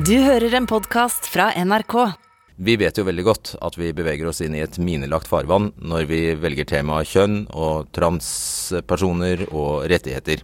[0.00, 1.94] Du hører en podkast fra NRK.
[2.56, 6.06] Vi vet jo veldig godt at vi beveger oss inn i et minelagt farvann når
[6.08, 10.40] vi velger temaet kjønn og transpersoner og rettigheter.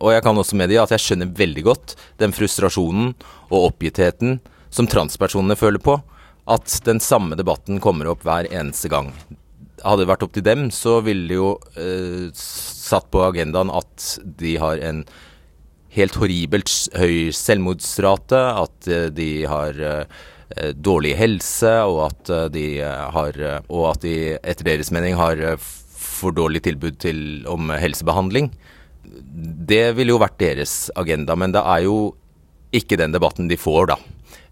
[0.00, 3.12] Og jeg kan også medgi at jeg skjønner veldig godt den frustrasjonen
[3.46, 4.40] og oppgittheten
[4.74, 5.94] som transpersonene føler på,
[6.50, 9.12] at den samme debatten kommer opp hver eneste gang.
[9.84, 14.16] Hadde det vært opp til dem, så ville de jo eh, satt på agendaen at
[14.40, 15.04] de har en
[15.96, 22.66] helt horribelt høy selvmordsrate, at eh, de har eh, dårlig helse, og at eh, de
[22.84, 27.18] har Og at de etter deres mening har for dårlig tilbud til,
[27.48, 28.50] om helsebehandling.
[29.68, 32.14] Det ville jo vært deres agenda, men det er jo
[32.72, 33.96] ikke den debatten de får, da,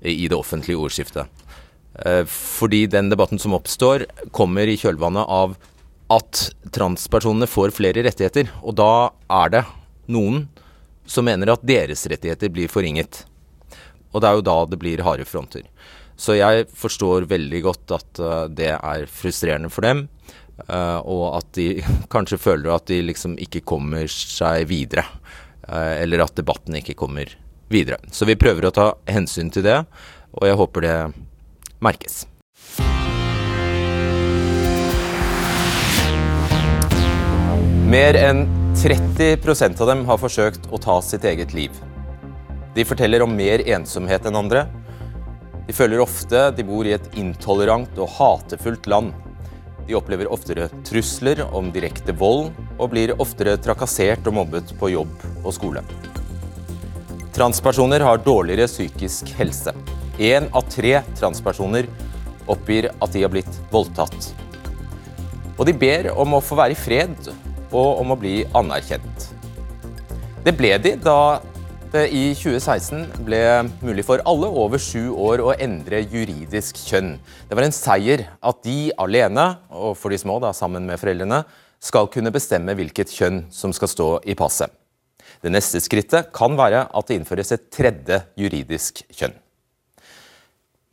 [0.00, 1.26] i det offentlige ordskiftet.
[2.30, 4.04] Fordi den debatten som oppstår,
[4.34, 5.56] kommer i kjølvannet av
[6.12, 6.42] at
[6.74, 8.50] transpersonene får flere rettigheter.
[8.62, 9.10] Og da
[9.42, 9.64] er det
[10.12, 10.44] noen
[11.06, 13.24] som mener at deres rettigheter blir forringet.
[14.14, 15.66] Og det er jo da det blir harde fronter.
[16.16, 20.06] Så jeg forstår veldig godt at uh, det er frustrerende for dem,
[20.68, 21.68] uh, og at de
[22.14, 25.06] kanskje føler at de liksom ikke kommer seg videre.
[25.66, 27.32] Uh, eller at debatten ikke kommer
[27.72, 27.98] videre.
[28.12, 29.80] Så vi prøver å ta hensyn til det,
[30.36, 30.98] og jeg håper det
[31.82, 32.24] merkes.
[37.84, 41.74] Mer enn 30% av dem har forsøkt å ta sitt eget liv.
[42.74, 44.64] De forteller om mer ensomhet enn andre.
[45.68, 49.14] De føler ofte de bor i et intolerant og hatefullt land.
[49.86, 55.14] De opplever oftere trusler om direkte vold, og blir oftere trakassert og mobbet på jobb
[55.44, 55.84] og skole.
[57.34, 59.72] Transpersoner har dårligere psykisk helse.
[60.18, 61.86] Én av tre transpersoner
[62.50, 64.32] oppgir at de har blitt voldtatt.
[65.54, 67.34] Og de ber om å få være i fred
[67.72, 69.28] og om å bli anerkjent.
[70.44, 71.40] Det ble de da
[71.94, 73.40] det i 2016 ble
[73.78, 77.12] mulig for alle over sju år å endre juridisk kjønn.
[77.46, 81.44] Det var en seier at de alene, og for de små da sammen med foreldrene,
[81.78, 84.72] skal kunne bestemme hvilket kjønn som skal stå i passet.
[85.44, 89.36] Det neste skrittet kan være at det innføres et tredje juridisk kjønn.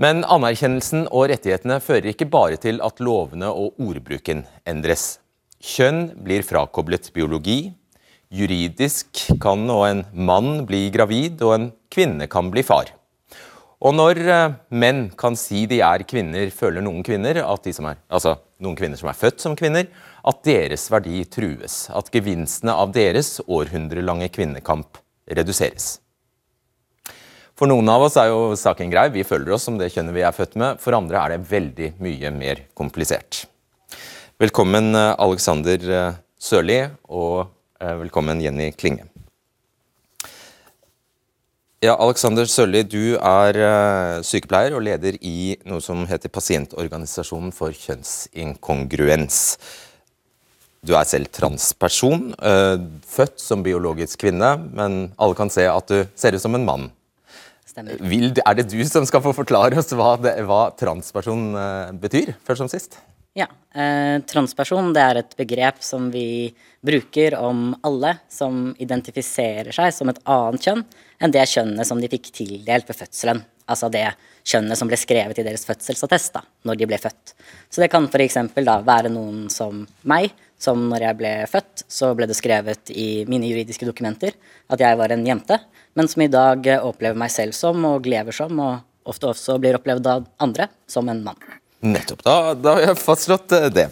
[0.02, 5.20] Men anerkjennelsen og rettighetene fører ikke bare til at lovene og ordbruken endres.
[5.62, 7.70] Kjønn blir frakoblet biologi.
[8.34, 12.90] Juridisk kan nå en mann bli gravid, og en kvinne kan bli far.
[13.82, 18.78] Og når eh, menn kan si de er kvinner, føler noen kvinner, er, altså noen
[18.78, 19.90] kvinner som er født som kvinner,
[20.26, 21.84] at deres verdi trues.
[21.94, 25.96] At gevinstene av deres århundrelange kvinnekamp reduseres.
[27.58, 30.26] For noen av oss er jo saken grei, vi føler oss som det kjønnet vi
[30.26, 30.82] er født med.
[30.82, 33.46] For andre er det veldig mye mer komplisert.
[34.42, 36.80] Velkommen eh, Alexander eh, Sørli,
[37.14, 37.44] og
[37.78, 39.04] eh, velkommen Jenny Klinge.
[41.86, 43.60] Ja, Alexander Sørli, du er
[44.26, 49.38] sykepleier og leder i noe som heter Pasientorganisasjonen for kjønnsinkongruens.
[50.82, 52.32] Du er selv transperson,
[53.14, 56.90] født som biologisk kvinne, men alle kan se at du ser ut som en mann.
[58.02, 61.50] Vil, er det du som skal få forklare oss hva, det, hva transperson
[62.02, 63.02] betyr, først som sist?
[63.34, 63.48] Ja.
[63.74, 66.52] Eh, transperson det er et begrep som vi
[66.84, 70.84] bruker om alle som identifiserer seg som et annet kjønn
[71.24, 73.40] enn det kjønnet som de fikk tildelt ved fødselen.
[73.72, 74.10] Altså det
[74.44, 77.34] kjønnet som ble skrevet i deres fødselsattest da når de ble født.
[77.72, 78.38] Så det kan f.eks.
[78.68, 83.24] da være noen som meg, som når jeg ble født, så ble det skrevet i
[83.32, 84.36] mine juridiske dokumenter
[84.68, 85.62] at jeg var en jente,
[85.96, 89.80] men som i dag opplever meg selv som og lever som, og ofte også blir
[89.80, 91.61] opplevd av andre som en mann.
[91.82, 92.22] Nettopp.
[92.22, 93.88] Da, da har jeg fastslått eh, det.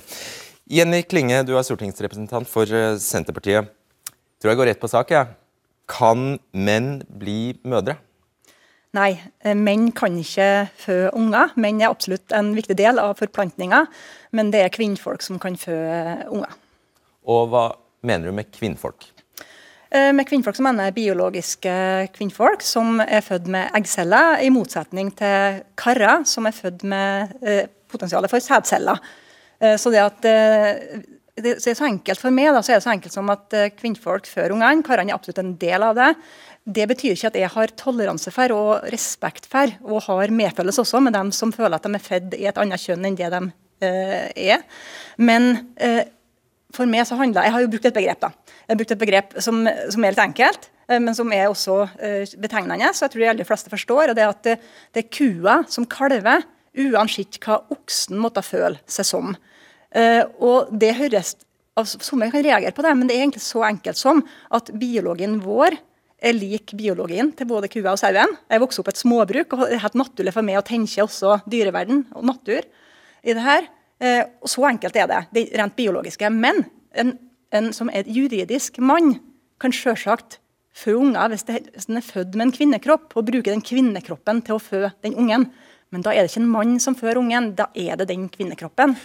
[0.70, 3.72] Jenny Klinge, du er stortingsrepresentant for eh, Senterpartiet.
[4.40, 5.14] Tror jeg går rett på sak.
[5.16, 5.26] Ja.
[5.90, 7.98] Kan menn bli mødre?
[8.94, 11.56] Nei, eh, menn kan ikke fø unger.
[11.58, 13.88] Menn er absolutt en viktig del av forplantninga,
[14.38, 15.80] men det er kvinnfolk som kan fø
[16.30, 16.54] unger.
[17.26, 17.64] Og hva
[18.06, 19.16] mener du med kvinnfolk?
[19.90, 21.72] Med kvinnfolk som mener biologiske
[22.14, 27.34] kvinnfolk som er født med eggceller, i motsetning til karer som er født med
[27.91, 29.00] potensialet for sædceller.
[29.59, 30.27] Eh, så det at
[31.39, 34.25] det er så enkelt For meg da, så er det så enkelt som at kvinnfolk
[34.27, 36.09] før ungene, karene er absolutt en del av det.
[36.68, 41.00] Det betyr ikke at jeg har toleranse for og respekt for, og har medfølelse også
[41.06, 43.41] med dem som føler at de er født i et annet kjønn enn det de
[44.51, 44.65] er.
[45.15, 45.63] Men
[46.75, 48.30] for meg så handler Jeg har jo brukt et begrep, da.
[48.68, 51.81] Jeg har brukt et begrep som, som er litt enkelt, eh, men som er også
[52.41, 52.91] betegnende.
[52.94, 54.12] Så jeg tror de aller fleste forstår.
[54.12, 54.50] og Det er at
[54.94, 56.45] det er kua som kalver,
[56.77, 59.36] uansett hva oksen måtte føle seg som.
[59.95, 61.33] Uh, og det høres
[61.80, 64.21] altså, Somme kan reagere på det, men det er egentlig så enkelt som
[64.54, 65.77] at biologien vår
[66.19, 68.36] er lik biologien til både kua og sauen.
[68.51, 71.39] Jeg vokste opp et småbruk, og det er helt naturlig for meg å tenke også
[71.50, 72.66] dyreverden og natur
[73.24, 73.69] i det her.
[74.00, 76.30] Eh, og så enkelt er det, det rent biologiske.
[76.31, 77.15] Men en,
[77.56, 79.18] en som er juridisk mann,
[79.60, 80.38] kan sjølsagt
[80.80, 84.56] fø unger hvis, hvis den er født med en kvinnekropp, og bruke den kvinnekroppen til
[84.56, 85.50] å fø den ungen.
[85.94, 88.95] Men da er det ikke en mann som før ungen, da er det den kvinnekroppen.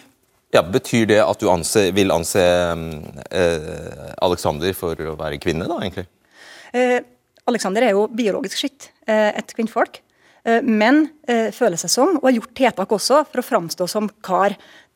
[0.55, 5.81] Ja, Betyr det at du anse, vil anse eh, Alexander for å være kvinne, da,
[5.81, 6.07] egentlig?
[6.77, 7.01] Eh,
[7.51, 9.99] Alexander er jo biologisk skitt, eh, et kvinnfolk.
[10.45, 14.11] Eh, men eh, føler seg som, og har gjort tiltak også, for å framstå som
[14.25, 14.55] kar.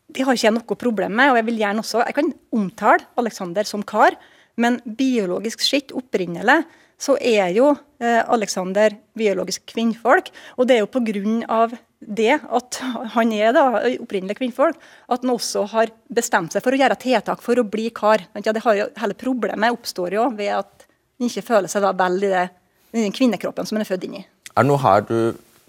[0.08, 3.08] Det har ikke jeg noe problem med, og jeg vil gjerne også, jeg kan omtale
[3.20, 4.16] Alexander som kar,
[4.58, 6.62] men biologisk skitt opprinnelig
[6.98, 7.70] så er jo
[8.02, 10.32] eh, Alexander biologisk kvinnfolk.
[10.58, 11.68] Og det er jo pga.
[11.98, 12.80] det at
[13.14, 13.64] han er da
[13.98, 14.76] opprinnelig kvinnfolk,
[15.08, 18.26] at han også har bestemt seg for å gjøre tiltak for å bli kar.
[18.44, 21.94] Ja, det har jo, hele problemet oppstår jo ved at han ikke føler seg da
[21.98, 22.48] vel i det,
[22.94, 24.26] den kvinnekroppen som han er født inn i.
[24.54, 25.18] Er det noe her du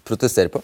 [0.06, 0.62] protesterer på?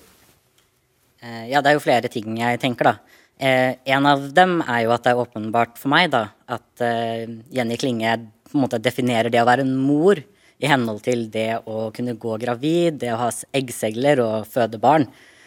[1.23, 3.17] Eh, ja, det er jo flere ting jeg tenker, da.
[3.37, 7.27] Eh, en av dem er jo at det er åpenbart for meg da, at eh,
[7.53, 8.17] Jenny Klinge
[8.47, 10.23] på en måte definerer det å være en mor
[10.63, 15.07] i henhold til det å kunne gå gravid, det å ha eggcegler og føde barn.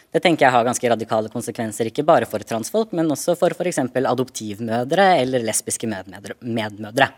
[0.09, 3.81] Det tenker jeg har ganske radikale konsekvenser, ikke bare for transfolk, men også for f.eks.
[3.93, 7.11] adoptivmødre eller lesbiske medmødre.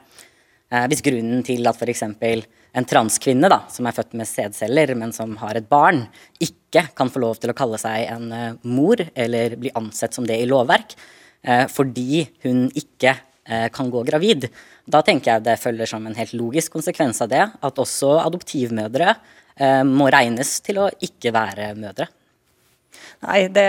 [0.72, 2.04] Eh, hvis grunnen til at f.eks.
[2.08, 6.06] en transkvinne da, som er født med sædceller, men som har et barn,
[6.40, 10.28] ikke kan få lov til å kalle seg en uh, mor eller bli ansett som
[10.28, 10.96] det i lovverk,
[11.44, 13.18] eh, fordi hun ikke
[13.74, 14.46] kan gå gravid,
[14.86, 19.16] da tenker jeg det følger som en helt logisk konsekvens av det at også adoptivmødre
[19.90, 22.06] må regnes til å ikke være mødre.
[23.22, 23.66] Nei, det,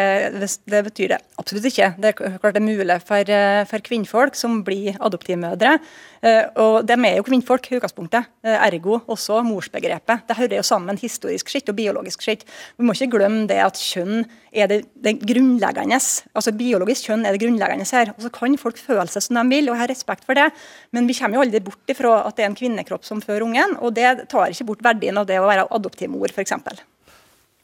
[0.64, 1.90] det, betyr det absolutt ikke.
[2.00, 5.74] Det er klart det er mulig for, eh, for kvinnfolk som blir adoptivmødre.
[6.22, 10.26] Eh, og de er jo kvinnfolk i utgangspunktet, eh, ergo også morsbegrepet.
[10.28, 12.46] Det hører jo sammen historisk skitt og biologisk skitt.
[12.78, 15.98] Vi må ikke glemme det at kjønn er det, det grunnleggende.
[16.36, 18.14] Altså Biologisk kjønn er det grunnleggende her.
[18.16, 20.48] Og Så kan folk føle seg som de vil, og jeg har respekt for det,
[20.92, 23.76] men vi kommer jo aldri bort ifra at det er en kvinnekropp som fører ungen,
[23.80, 26.92] og det tar ikke bort verdien av det å være adoptivmor, f.eks.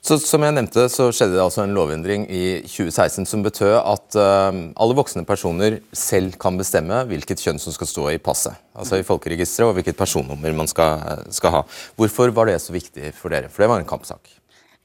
[0.09, 4.17] Så, som jeg nevnte, så skjedde det altså en lovendring i 2016 som betød at
[4.17, 8.57] uh, alle voksne personer selv kan bestemme hvilket kjønn som skal stå i passet.
[8.73, 11.61] Altså i folkeregisteret og hvilket personnummer man skal, skal, ha.
[12.01, 13.51] Hvorfor var det så viktig for dere?
[13.53, 14.33] For det var en kampsak.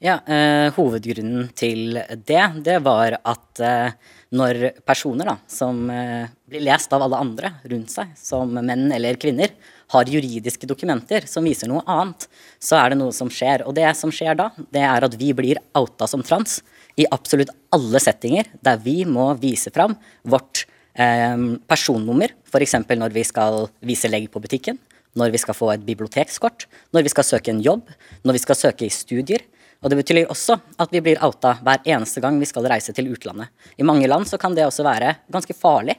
[0.04, 6.92] Ja, uh, Hovedgrunnen til det, det var at uh, når personer da, som blir lest
[6.92, 9.54] av alle andre rundt seg, som menn eller kvinner,
[9.94, 12.26] har juridiske dokumenter som viser noe annet,
[12.62, 13.64] så er det noe som skjer.
[13.68, 16.60] Og det som skjer da, det er at vi blir outa som trans
[17.00, 21.38] i absolutt alle settinger der vi må vise fram vårt eh,
[21.70, 22.76] personnummer, f.eks.
[22.90, 24.78] når vi skal vise legg på butikken,
[25.18, 27.90] når vi skal få et bibliotekskort, når vi skal søke en jobb,
[28.26, 29.44] når vi skal søke i studier.
[29.84, 33.10] Og det betyr også at vi blir outa hver eneste gang vi skal reise til
[33.12, 33.52] utlandet.
[33.76, 35.98] I mange land så kan det også være ganske farlig.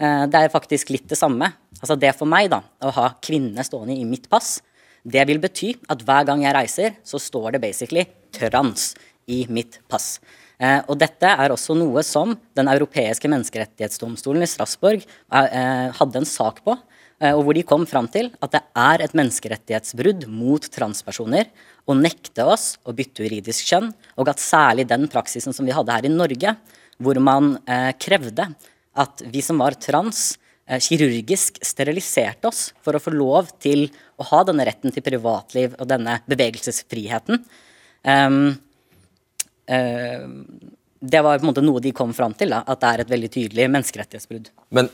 [0.00, 1.52] Eh, det er faktisk litt det samme.
[1.80, 4.58] Altså det for meg, da, å ha kvinne stående i mitt pass,
[5.04, 8.94] det vil bety at hver gang jeg reiser, så står det basically trans
[9.30, 10.16] i mitt pass.
[10.62, 16.28] Eh, og dette er også noe som Den europeiske menneskerettighetsdomstolen i Strasbourg eh, hadde en
[16.28, 16.76] sak på,
[17.18, 21.50] eh, og hvor de kom fram til at det er et menneskerettighetsbrudd mot transpersoner
[21.90, 25.92] å nekte oss å bytte juridisk kjønn, og at særlig den praksisen som vi hadde
[25.92, 26.54] her i Norge,
[27.02, 28.52] hvor man eh, krevde
[29.00, 34.28] at vi som var trans, eh, kirurgisk steriliserte oss for å få lov til å
[34.30, 37.42] ha denne retten til privatliv og denne bevegelsesfriheten.
[38.04, 38.58] Um,
[39.70, 40.28] uh,
[41.04, 43.12] det var på en måte noe de kom fram til, da, at det er et
[43.12, 44.50] veldig tydelig menneskerettighetsbrudd.
[44.76, 44.88] Men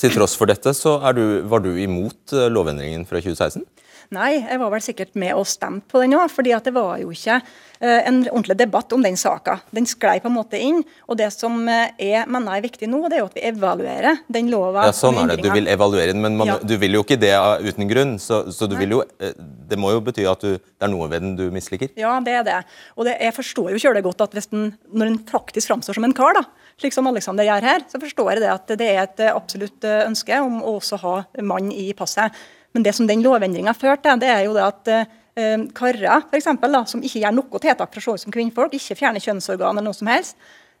[0.00, 3.64] til tross for dette, så du, var du imot eh, lovendringen fra 2016?
[4.12, 6.28] Nei, jeg var vel sikkert med og stemte på den òg.
[6.28, 9.58] fordi det var jo ikke uh, en ordentlig debatt om den saka.
[9.72, 10.82] Den sklei på en måte inn.
[11.08, 14.20] Og det som uh, jeg mener er viktig nå, det er jo at vi evaluerer
[14.28, 14.90] den lova.
[14.90, 15.40] Ja, sånn er det.
[15.46, 16.58] Du vil evaluere den, men man, ja.
[16.60, 17.32] du vil jo ikke det
[17.64, 18.14] uten grunn.
[18.20, 19.34] Så, så du vil jo, uh,
[19.72, 21.94] det må jo bety at du, det er noe ved den du misliker?
[21.96, 22.62] Ja, det er det.
[22.98, 26.08] Og det, jeg forstår jo kjølig godt at hvis den, når den faktisk framstår som
[26.08, 26.44] en kar, da,
[26.80, 30.44] slik som Alexander gjør her, så forstår jeg det at det er et absolutt ønske
[30.44, 32.36] om å også ha mann i passet.
[32.72, 36.38] Men det som den lovendringa førte til, det er jo det at eh, karer for
[36.38, 39.76] eksempel, som ikke gjør noe tiltak for å se ut som kvinnfolk, ikke fjerner kjønnsorgan
[39.76, 40.36] eller noe som helst,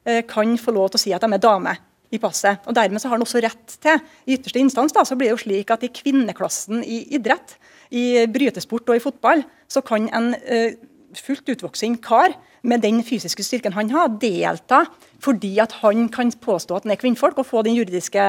[0.08, 1.76] eh, kan få lov til å si at de er dame
[2.12, 2.60] i passet.
[2.68, 5.36] Og Dermed så har han også rett til, i ytterste instans, da, så blir det
[5.36, 7.56] jo slik at i kvinneklassen i idrett,
[7.92, 10.76] i brytesport og i fotball, så kan en eh,
[11.18, 14.84] fullt utvoksen kar med den fysiske styrken han har, delta
[15.22, 18.22] fordi at han kan påstå at han er kvinnfolk og få den juridiske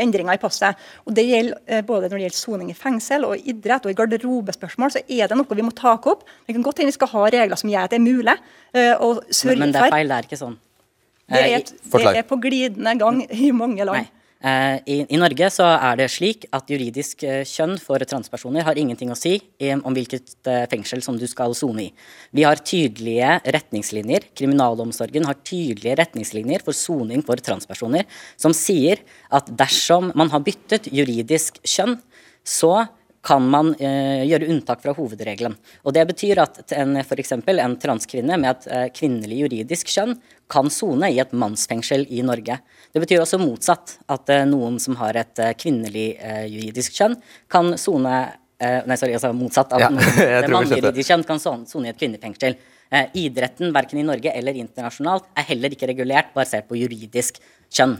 [0.00, 0.76] endringa i passet.
[1.04, 3.98] Og Det gjelder eh, både når det gjelder soning i fengsel og idrett og i
[3.98, 6.24] garderobespørsmål, så er det noe vi må ta opp.
[6.46, 8.38] Det kan godt hende vi skal ha regler som gjør at det er mulig.
[9.00, 10.58] og sørge Men, men det er feil, det er ikke sånn.
[11.28, 14.06] Det Eh, er, det er på glidende gang i mange land.
[14.06, 14.17] Nei.
[14.38, 19.10] Eh, I, Norge så er det slik at juridisk eh, kjønn for transpersoner har ingenting
[19.10, 19.32] å si
[19.74, 21.90] om hvilket eh, fengsel som du skal sone i.
[22.30, 24.28] Vi har tydelige retningslinjer.
[24.38, 28.06] Kriminalomsorgen har tydelige retningslinjer for soning for transpersoner
[28.38, 29.02] som sier
[29.34, 31.98] at dersom man har byttet juridisk kjønn,
[32.46, 32.86] så
[33.28, 35.56] kan man eh, gjøre unntak fra hovedregelen.
[35.84, 40.14] Og Det betyr at en, for en transkvinne med et eh, kvinnelig juridisk kjønn
[40.48, 42.56] kan sone i et mannsfengsel i Norge.
[42.94, 47.18] Det betyr også motsatt, at eh, noen som har et eh, kvinnelig eh, juridisk kjønn,
[47.52, 49.76] kan sone eh, Nei, sorry, altså motsatt.
[49.76, 52.56] At Ja, noen mannjuridisk kjønn kan sone i et kvinnefengsel.
[52.88, 57.98] Eh, idretten, verken i Norge eller internasjonalt, er heller ikke regulert basert på juridisk kjønn.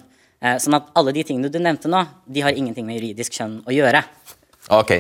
[0.63, 1.99] Sånn at alle de tingene du nevnte nå,
[2.31, 4.05] de har ingenting med juridisk kjønn å gjøre.
[4.69, 4.91] Ok,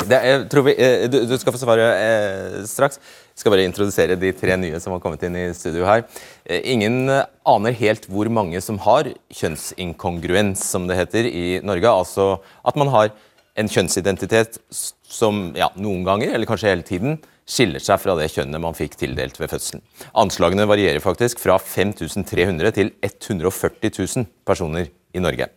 [0.48, 2.96] tror vi, eh, du, du skal få svare eh, straks.
[3.36, 6.06] Jeg skal bare introdusere de tre nye som har kommet inn i studio her.
[6.48, 11.92] Eh, ingen eh, aner helt hvor mange som har kjønnsinkongruens, som det heter i Norge.
[11.92, 12.30] Altså
[12.64, 13.12] at man har
[13.58, 18.62] en kjønnsidentitet som ja, noen ganger, eller kanskje hele tiden, skiller seg fra det kjønnet
[18.64, 19.84] man fikk tildelt ved fødselen.
[20.16, 25.48] Anslagene varierer faktisk fra 5300 til 140 000 personer i Norge.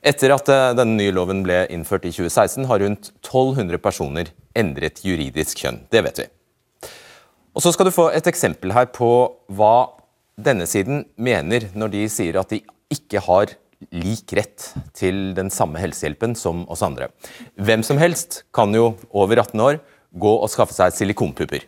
[0.00, 5.02] Etter at eh, denne nye loven ble innført i 2016, har rundt 1200 personer endret
[5.04, 5.82] juridisk kjønn.
[5.92, 6.28] Det vet vi.
[7.54, 9.10] Og Så skal du få et eksempel her på
[9.50, 9.90] hva
[10.40, 13.52] denne siden mener når de sier at de ikke har
[13.92, 17.08] lik rett til den samme helsehjelpen som oss andre.
[17.56, 19.80] Hvem som helst kan jo over 18 år
[20.10, 21.64] gå og skaffe seg silikonpupper.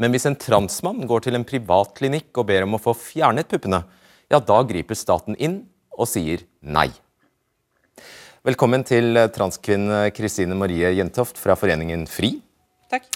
[0.00, 3.50] Men hvis en transmann går til en privat klinikk og ber om å få fjernet
[3.50, 3.82] puppene,
[4.30, 5.64] ja, da griper staten inn
[5.96, 6.90] og sier nei.
[8.44, 12.34] Velkommen til transkvinne Kristine Marie Jentoft fra Foreningen FRI.
[12.92, 13.08] Takk.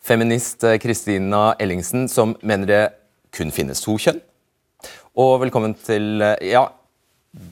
[0.00, 2.82] Feminist eh, Kristina Ellingsen, som mener det
[3.34, 4.20] kun finnes to kjønn.
[5.18, 6.64] Og velkommen til eh, Ja,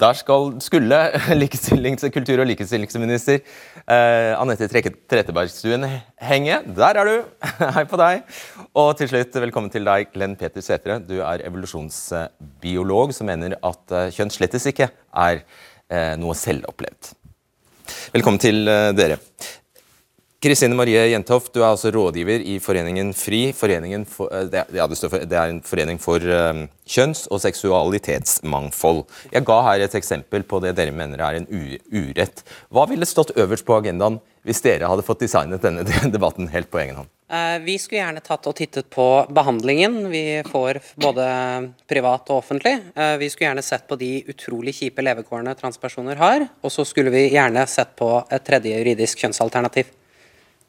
[0.01, 0.99] der skal, skulle
[1.43, 5.87] likestillings-, kultur- og likestillingsminister eh, Anette Trettebergstuen
[6.21, 6.59] henge.
[6.77, 7.15] Der er du!
[7.77, 8.25] Hei på deg.
[8.75, 10.99] Og til slutt, velkommen til deg, Glenn Peter Sætre.
[10.99, 17.15] Du er evolusjonsbiolog som mener at eh, kjønn slettes ikke er eh, noe selvopplevd.
[18.17, 19.21] Velkommen til eh, dere.
[20.47, 23.49] Kristine Marie Jentoft, du er altså rådgiver i Foreningen FRI.
[23.57, 27.41] Foreningen for, eh, det, ja, det, for, det er en forening for um, kjønns- og
[27.43, 29.03] seksualitetsmangfold.
[29.33, 32.45] Jeg ga her et eksempel på det dere mener er en urett.
[32.71, 35.83] Hva ville stått øverst på agendaen hvis dere hadde fått designet denne
[36.15, 37.11] debatten helt på egen hånd?
[37.27, 41.29] Eh, Vi skulle gjerne tatt og tittet på behandlingen vi får både
[41.91, 42.79] privat og offentlig.
[42.95, 47.33] Vi skulle gjerne sett på de utrolig kjipe levekårene transpersoner har, og så skulle vi
[47.35, 49.91] gjerne sett på et tredje juridisk kjønnsalternativ.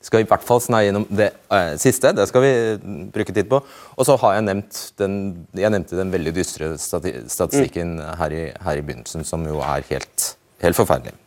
[0.04, 2.14] Skal i hvert fall snakke gjennom det eh, siste.
[2.16, 2.52] Det skal vi
[2.82, 3.62] mm, bruke tid på.
[3.98, 5.16] Og så har jeg nevnt den,
[5.58, 9.88] jeg nevnte den veldig dystre stati statistikken her, i, her i begynnelsen, som jo er
[9.90, 10.30] helt,
[10.64, 11.18] helt forferdelig.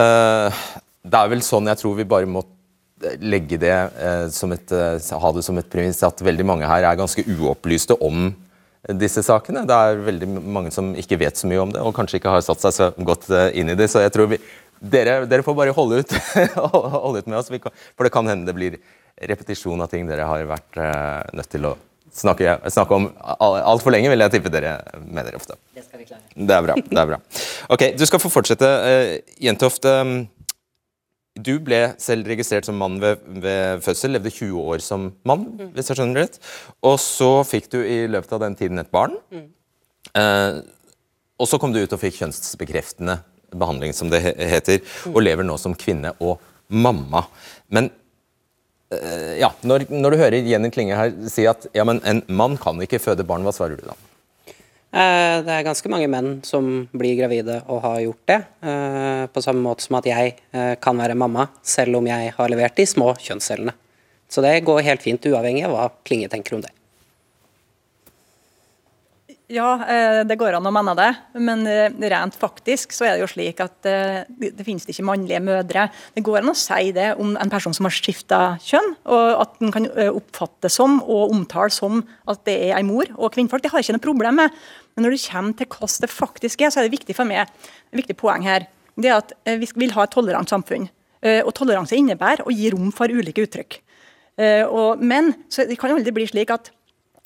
[0.00, 0.64] Eh,
[1.02, 2.44] det er vel sånn jeg tror vi bare må
[3.20, 6.86] legge det eh, som et, eh, ha det som et premiss at veldig mange her
[6.86, 8.30] er ganske uopplyste om
[8.98, 9.64] disse sakene.
[9.66, 12.44] Det er veldig mange som ikke vet så mye om det, og kanskje ikke har
[12.44, 13.90] satt seg så godt eh, inn i det.
[13.90, 14.40] Så jeg tror vi,
[14.82, 16.16] dere, dere får bare holde ut,
[17.04, 18.78] holde ut med oss, for det kan hende det blir
[19.22, 21.76] repetisjon av ting dere har vært eh, nødt til å
[22.12, 25.56] snakke, snakke om altfor lenge, vil jeg tippe dere mener ofte.
[25.76, 26.22] Det skal vi klare.
[26.34, 26.76] Det er bra.
[26.76, 27.18] det er bra.
[27.72, 28.68] Ok, Du skal få fortsette.
[28.68, 30.12] Uh, Jentoft, eh,
[31.32, 35.88] du ble selv registrert som mann ved, ved fødsel, levde 20 år som mann, hvis
[35.88, 36.38] jeg skjønner det rett.
[36.84, 39.16] Og så fikk du i løpet av den tiden et barn.
[39.32, 40.60] Eh,
[41.40, 43.22] og så kom du ut og fikk kjønnsbekreftende
[43.58, 44.80] behandling, som det heter,
[45.12, 46.38] og lever nå som kvinne og
[46.72, 47.24] mamma.
[47.72, 47.90] Men
[48.94, 52.56] eh, ja, når, når du hører Jenny Klinge her si at ja, men en mann
[52.60, 53.96] kan ikke føde barn, hva svarer du da?
[54.92, 58.40] Eh, Det er ganske mange menn som blir gravide og har gjort det.
[58.68, 60.36] eh, På samme måte som at jeg
[60.80, 63.72] kan være mamma, selv om jeg har levert de små kjønnscellene.
[64.32, 66.72] Så det går helt fint, uavhengig av hva Klinge tenker om det.
[69.52, 73.24] Ja, eh, det går an å mene det, men eh, rent faktisk så er det
[73.26, 75.90] jo slik at eh, det finnes ikke mannlige mødre.
[76.16, 79.60] Det går an å si det om en person som har skifta kjønn, og at
[79.60, 82.00] den kan oppfatte som og omtale som
[82.32, 83.66] at det er ei mor og kvinnfolk.
[83.66, 84.58] Det har jeg ikke noe problem med.
[84.96, 87.44] Men når det kommer til hvordan det faktisk er, så er det viktig for meg,
[87.44, 90.88] et viktig poeng her, det er at vi vil ha et tolerant samfunn.
[91.22, 93.78] Og toleranse innebærer å gi rom for ulike uttrykk.
[95.00, 96.72] Men så det kan aldri bli slik at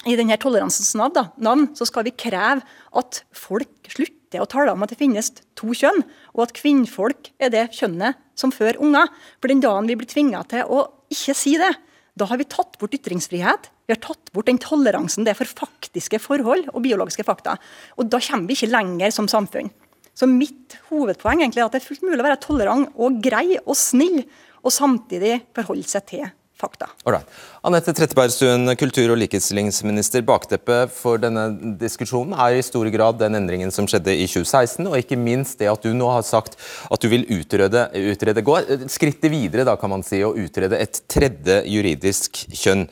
[0.07, 2.63] i denne toleransens navn, så skal vi kreve
[2.97, 6.03] at folk slutter å tale om at det finnes to kjønn,
[6.37, 9.11] og at kvinnfolk er det kjønnet som fører unger.
[9.41, 11.73] For den dagen vi blir tvinga til å ikke si det,
[12.17, 13.69] da har vi tatt bort ytringsfrihet.
[13.87, 17.59] Vi har tatt bort den toleransen det er for faktiske forhold og biologiske fakta.
[18.01, 19.69] Og da kommer vi ikke lenger som samfunn.
[20.17, 23.77] Så mitt hovedpoeng er at det er fullt mulig å være tolerant og grei og
[23.77, 24.23] snill,
[24.65, 26.25] og samtidig forholde seg til
[26.57, 26.89] fakta.
[27.05, 27.29] Alright.
[27.67, 30.25] Anette Trettebergstuen, kultur- og likestillingsminister.
[30.27, 31.49] Bakteppet for denne
[31.81, 35.69] diskusjonen er i stor grad den endringen som skjedde i 2016, og ikke minst det
[35.73, 36.57] at du nå har sagt
[36.91, 38.59] at du vil utrede, utrede gå
[38.93, 42.87] skrittet videre da kan man si, å utrede et tredje juridisk kjønn.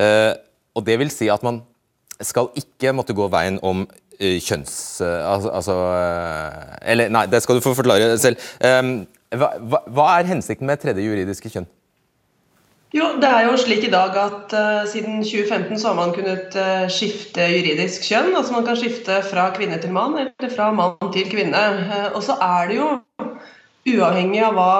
[0.00, 0.32] Eh,
[0.76, 1.60] og Det vil si at man
[2.24, 4.72] skal ikke måtte gå veien om uh, kjønns...
[5.00, 8.40] Uh, altså, altså uh, Eller nei, det skal du få forklare selv.
[8.60, 11.68] Hva, hva, hva er hensikten med tredje juridiske kjønn?
[12.90, 16.56] Jo, det er jo slik i dag at uh, siden 2015 så har man kunnet
[16.58, 18.32] uh, skifte juridisk kjønn.
[18.34, 21.60] Altså man kan skifte fra kvinne til mann eller fra mann til kvinne.
[21.86, 22.88] Uh, og så er det jo
[23.90, 24.72] uavhengig av hva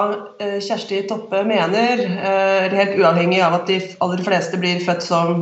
[0.61, 5.41] Kjersti Toppe mener, eller helt uavhengig av at de aller fleste blir født som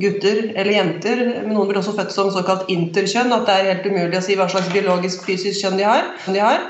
[0.00, 3.90] gutter eller jenter, men noen blir også født som såkalt interkjønn, at det er helt
[3.90, 6.06] umulig å si hva slags biologisk fysisk kjønn de har.
[6.28, 6.62] De har.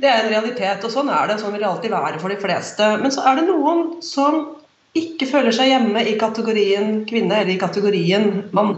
[0.00, 1.38] Det er en realitet, og sånn er det.
[1.40, 2.90] Sånn vil det alltid være for de fleste.
[3.02, 4.42] Men så er det noen som
[4.98, 8.76] ikke føler seg hjemme i kategorien kvinne eller i kategorien mann.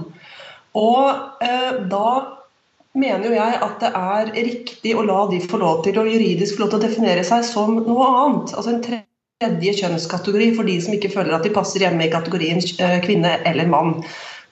[0.76, 2.08] Og eh, da
[2.96, 6.56] mener jo jeg at det er riktig å la de få lov til å juridisk
[6.56, 8.54] få lov til å definere seg som noe annet.
[8.56, 12.60] Altså en tredje kjønnskategori for de som ikke føler at de passer hjemme i kategorien
[12.60, 13.98] eh, kvinne eller mann.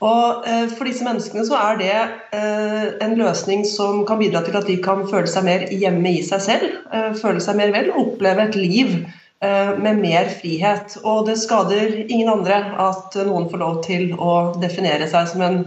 [0.02, 1.92] Og eh, For disse menneskene så er det
[2.36, 6.22] eh, en løsning som kan bidra til at de kan føle seg mer hjemme i
[6.26, 8.96] seg selv, eh, føle seg mer vel, oppleve et liv
[9.44, 10.94] med mer frihet.
[11.04, 15.58] Og det skader ingen andre at noen får lov til å definere seg som en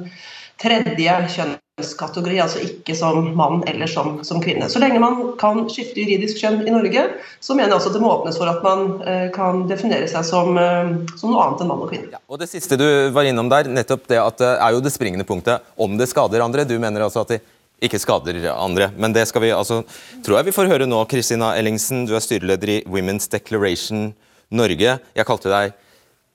[0.57, 4.65] tredje kjønn kjønnskategori, altså ikke som mann eller som, som, kvinne.
[4.69, 7.03] Så lenge man kan skifte juridisk kjønn i Norge,
[7.39, 10.25] så mener jeg også at det må åpnes for at man eh, kan definere seg
[10.25, 12.09] som, eh, som, noe annet enn mann og kvinne.
[12.15, 14.95] Ja, og Det siste du var innom der, nettopp det at det er jo det
[14.95, 16.65] springende punktet om det skader andre.
[16.65, 17.41] Du mener altså at det
[17.85, 18.89] ikke skader andre.
[18.97, 19.83] Men det skal vi altså,
[20.25, 21.03] tror jeg vi får høre nå.
[21.05, 24.15] Kristina Ellingsen, du er styreleder i Women's Declaration
[24.49, 24.97] Norge.
[24.97, 25.77] Jeg kalte deg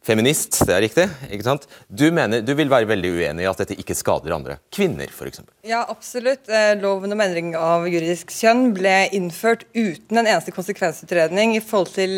[0.07, 1.07] feminist, det er riktig?
[1.31, 1.67] ikke sant?
[1.87, 4.59] Du, mener, du vil være veldig uenig i at dette ikke skader andre.
[4.75, 5.43] Kvinner, f.eks.
[5.67, 6.51] Ja, absolutt.
[6.51, 11.95] Eh, loven om endring av juridisk kjønn ble innført uten en eneste konsekvensutredning i forhold
[11.95, 12.17] til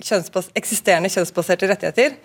[0.00, 2.16] kjønnsbas eksisterende kjønnsbaserte rettigheter.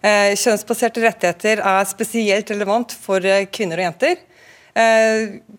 [0.00, 4.26] Eh, kjønnsbaserte rettigheter er spesielt relevant for eh, kvinner og jenter.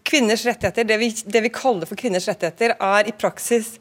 [0.08, 3.74] Kvinners rettigheter, det vi, det vi kaller for kvinners rettigheter, er i praksis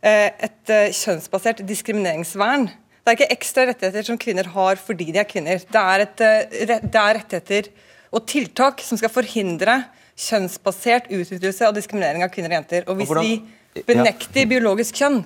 [0.00, 2.64] et kjønnsbasert diskrimineringsvern
[3.00, 5.62] det er ikke ekstra rettigheter som kvinner har fordi de er kvinner.
[5.64, 7.70] Det er, et, eh, det er rettigheter
[8.10, 9.80] og tiltak som skal forhindre
[10.20, 12.88] kjønnsbasert utnyttelse og diskriminering av kvinner og jenter.
[12.90, 15.22] Og Hvis vi benekter biologisk kjønn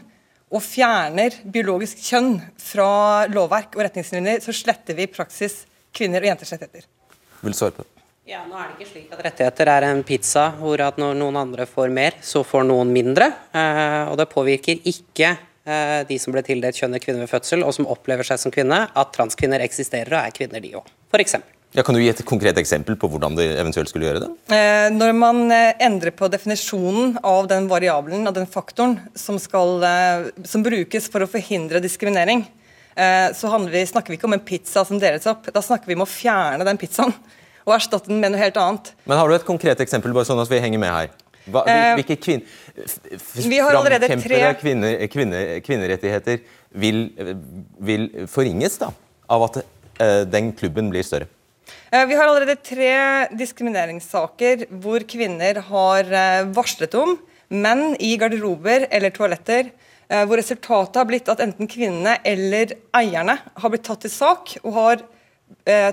[0.54, 6.30] og fjerner biologisk kjønn fra lovverk og retningslinjer, så sletter vi i praksis kvinner og
[6.30, 6.86] jenters rettigheter.
[7.44, 7.90] Vil svare på det?
[8.24, 11.36] Ja, nå er det ikke slik at Rettigheter er en pizza hvor at når noen
[11.36, 13.26] andre får mer, så får noen mindre.
[13.52, 15.34] Eh, og det påvirker ikke
[15.64, 19.12] de som ble tildelt kjønnet kvinne ved fødsel, og som opplever seg som kvinne, at
[19.16, 20.90] transkvinner eksisterer og er kvinner, de òg.
[21.08, 21.38] F.eks.
[21.74, 24.28] Ja, kan du gi et konkret eksempel på hvordan de eventuelt skulle gjøre det?
[24.54, 29.82] Eh, når man eh, endrer på definisjonen av den variabelen, av den faktoren, som, skal,
[29.82, 32.44] eh, som brukes for å forhindre diskriminering,
[32.94, 35.50] eh, så vi, snakker vi ikke om en pizza som deles opp.
[35.50, 37.16] Da snakker vi om å fjerne den pizzaen
[37.64, 38.92] og erstatte den med noe helt annet.
[39.10, 41.10] Men Har du et konkret eksempel, bare sånn at vi henger med her?
[41.44, 42.42] Hva, eh, hvilke kvin
[43.50, 46.40] vi har allerede tre kvinne, kvinne, kvinnerettigheter
[46.80, 47.04] vil,
[47.84, 48.88] vil, forringes da,
[49.30, 51.28] av at uh, den klubben blir større?
[51.92, 52.94] Uh, vi har allerede tre
[53.36, 56.10] diskrimineringssaker hvor kvinner har
[56.56, 57.18] varslet om
[57.54, 59.68] menn i garderober eller toaletter,
[60.26, 64.74] hvor resultatet har blitt at enten kvinnene eller eierne har blitt tatt til sak og
[64.76, 65.04] har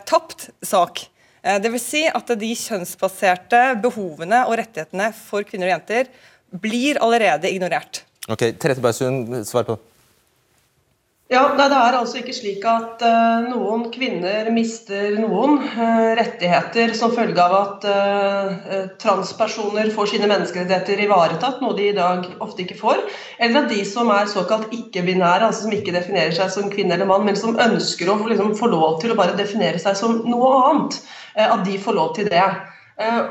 [0.08, 1.04] tapt sak.
[1.42, 1.86] Eh, Dvs.
[1.94, 6.12] Si at de kjønnsbaserte behovene og rettighetene for kvinner og jenter
[6.62, 8.04] blir allerede ignorert.
[8.30, 9.88] Ok, Trettebergstuen, svar på det.
[11.32, 16.92] Ja, nei, Det er altså ikke slik at uh, noen kvinner mister noen uh, rettigheter
[16.98, 22.66] som følge av at uh, transpersoner får sine menneskerettigheter ivaretatt, noe de i dag ofte
[22.66, 23.00] ikke får.
[23.40, 27.08] Eller at de som er såkalt ikke-binære, altså som ikke definerer seg som kvinne eller
[27.08, 30.52] mann, men som ønsker å liksom, få lov til å bare definere seg som noe
[30.68, 31.00] annet,
[31.36, 32.44] at de får lov til det.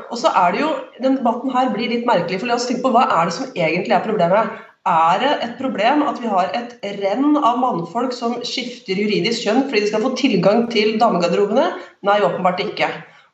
[0.09, 0.69] Og så er det jo,
[1.03, 2.41] den Debatten her blir litt merkelig.
[2.41, 4.59] for La oss tenke på hva er det som egentlig er problemet.
[4.89, 6.71] Er det et problem at vi har et
[7.03, 11.67] renn av mannfolk som skifter juridisk kjønn fordi de skal få tilgang til damegarderobene?
[12.07, 12.89] Nei, åpenbart ikke.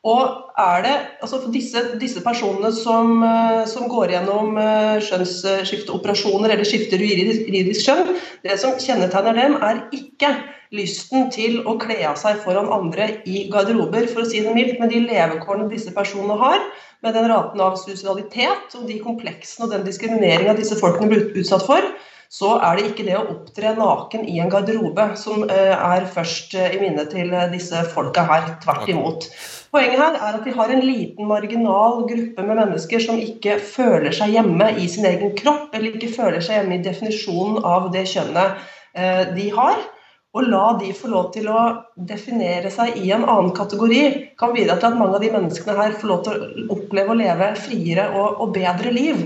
[0.08, 6.67] Og er det, altså disse, disse personene som, eh, som, går gjennom eh, skjønnsskifteoperasjoner eller
[6.67, 10.34] skifter juridisk, juridisk kjønn, det som kjennetegner dem, er ikke
[10.75, 14.82] lysten til å kle av seg foran andre i garderober, for å si det mildt.
[14.82, 16.62] Med de levekårene disse personene har,
[17.06, 21.65] med den raten av suicidalitet og de kompleksene og den diskrimineringa disse folkene blir utsatt
[21.65, 21.86] for,
[22.30, 26.58] så er det ikke det å opptre naken i en garderobe som eh, er først
[26.60, 28.49] i minnet til disse folka her.
[28.63, 29.30] Tvert imot.
[29.71, 34.15] Poenget her er at vi har en liten marginal gruppe med mennesker som ikke føler
[34.15, 38.03] seg hjemme i sin egen kropp, eller ikke føler seg hjemme i definisjonen av det
[38.12, 39.80] kjønnet eh, de har.
[40.38, 41.62] Å la de få lov til å
[42.10, 44.02] definere seg i en annen kategori,
[44.38, 47.17] kan bidra til at mange av de menneskene her får lov til å oppleve å
[47.17, 49.23] leve friere og, og bedre liv.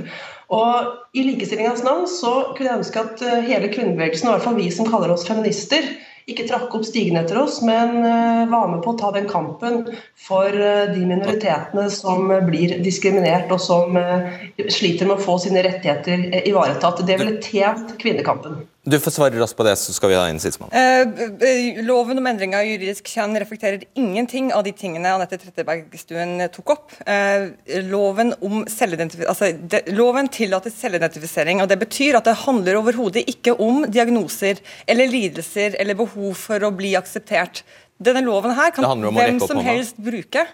[0.52, 4.58] Og I likestillingens navn så kunne jeg ønske at eh, hele kvinnebevegelsen, i hvert fall
[4.60, 5.86] vi som kaller oss feminister,
[6.30, 9.86] ikke trakk opp stigen etter oss, men eh, var med på å ta den kampen
[10.19, 13.95] for eh, de minoritetene som blir diskriminert og som
[14.67, 17.04] sliter med å få sine rettigheter ivaretatt.
[17.08, 18.62] Det ville tjent kvinnekampen.
[18.84, 20.72] Du får svare raskt på det, så skal vi ha inn sistemann.
[20.74, 26.74] Eh, loven om endring av juridisk kjønn reflekterer ingenting av de tingene Anette Trettebergstuen tok
[26.74, 26.96] opp.
[27.06, 27.52] Eh,
[27.91, 33.54] loven, om altså, de, loven tillater selvidentifisering, og det betyr at det handler overhodet ikke
[33.62, 37.62] om diagnoser eller lidelser eller behov for å bli akseptert.
[38.02, 40.48] Denne loven her kan hvem som helst bruke,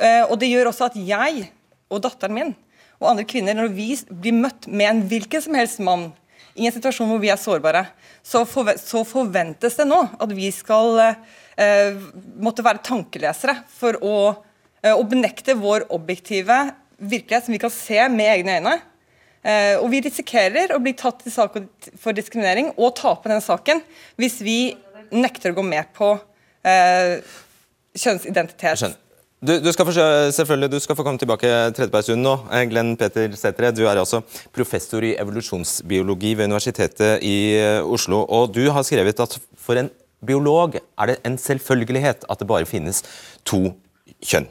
[0.00, 1.50] eh, og det gjør også at jeg
[1.92, 2.56] og datteren min
[3.02, 6.14] og andre kvinner, når vi blir møtt med en hvilken som helst mann
[6.54, 7.84] i en situasjon hvor vi er sårbare,
[8.22, 12.00] så, forventes det nå at vi skal eh,
[12.40, 14.16] måtte være tankelesere for å,
[14.82, 16.58] eh, å, benekte vår objektive
[16.98, 18.76] virkelighet som vi kan se med egne øyne.
[19.44, 21.58] Eh, og vi risikerer å bli tatt til sak
[22.00, 23.82] for diskriminering og tape den saken
[24.20, 24.58] hvis vi
[25.12, 26.14] nekter å gå med på
[26.64, 27.18] eh,
[27.98, 29.03] kjønnsidentitet.
[29.42, 29.92] Du, du, skal få,
[30.32, 31.48] selvfølgelig, du skal få komme tilbake
[32.16, 32.34] nå.
[32.52, 38.24] Eh, Glenn Peter Sætre, du er altså professor i evolusjonsbiologi ved Universitetet i eh, Oslo.
[38.24, 39.90] og Du har skrevet at for en
[40.24, 43.02] biolog er det en selvfølgelighet at det bare finnes
[43.44, 43.74] to
[44.24, 44.48] kjønn.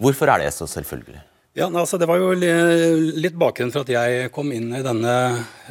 [0.00, 1.22] Hvorfor er det så selvfølgelig?
[1.56, 5.14] Ja, altså, Det var jo litt bakgrunn for at jeg kom inn i denne,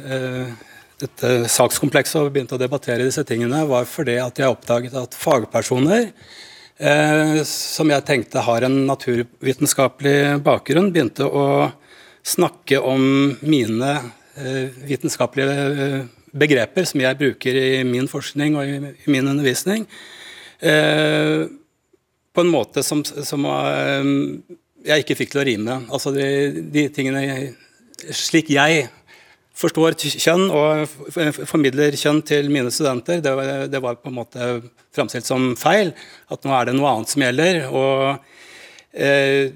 [0.02, 5.16] uh dette sakskomplekset og begynte å debattere disse tingene, var fordi at jeg oppdaget at
[5.16, 6.08] fagpersoner
[7.48, 11.46] som jeg tenkte har en naturvitenskapelig bakgrunn, begynte å
[12.26, 13.92] snakke om mine
[14.36, 16.00] eh, vitenskapelige eh,
[16.36, 19.86] begreper som jeg bruker i min forskning og i, min undervisning,
[20.60, 21.46] eh,
[22.36, 24.10] på en måte som, som eh,
[24.90, 25.78] jeg ikke fikk til å rime.
[25.88, 26.26] Altså de,
[26.72, 27.22] de tingene
[28.12, 28.90] Slik jeg
[29.56, 30.86] forstår kjønn og
[31.48, 34.48] formidler kjønn til mine studenter, det var, det var på en måte
[34.96, 35.94] framstilt som feil.
[36.32, 37.62] At nå er det noe annet som gjelder.
[37.70, 38.18] og
[38.92, 39.54] eh,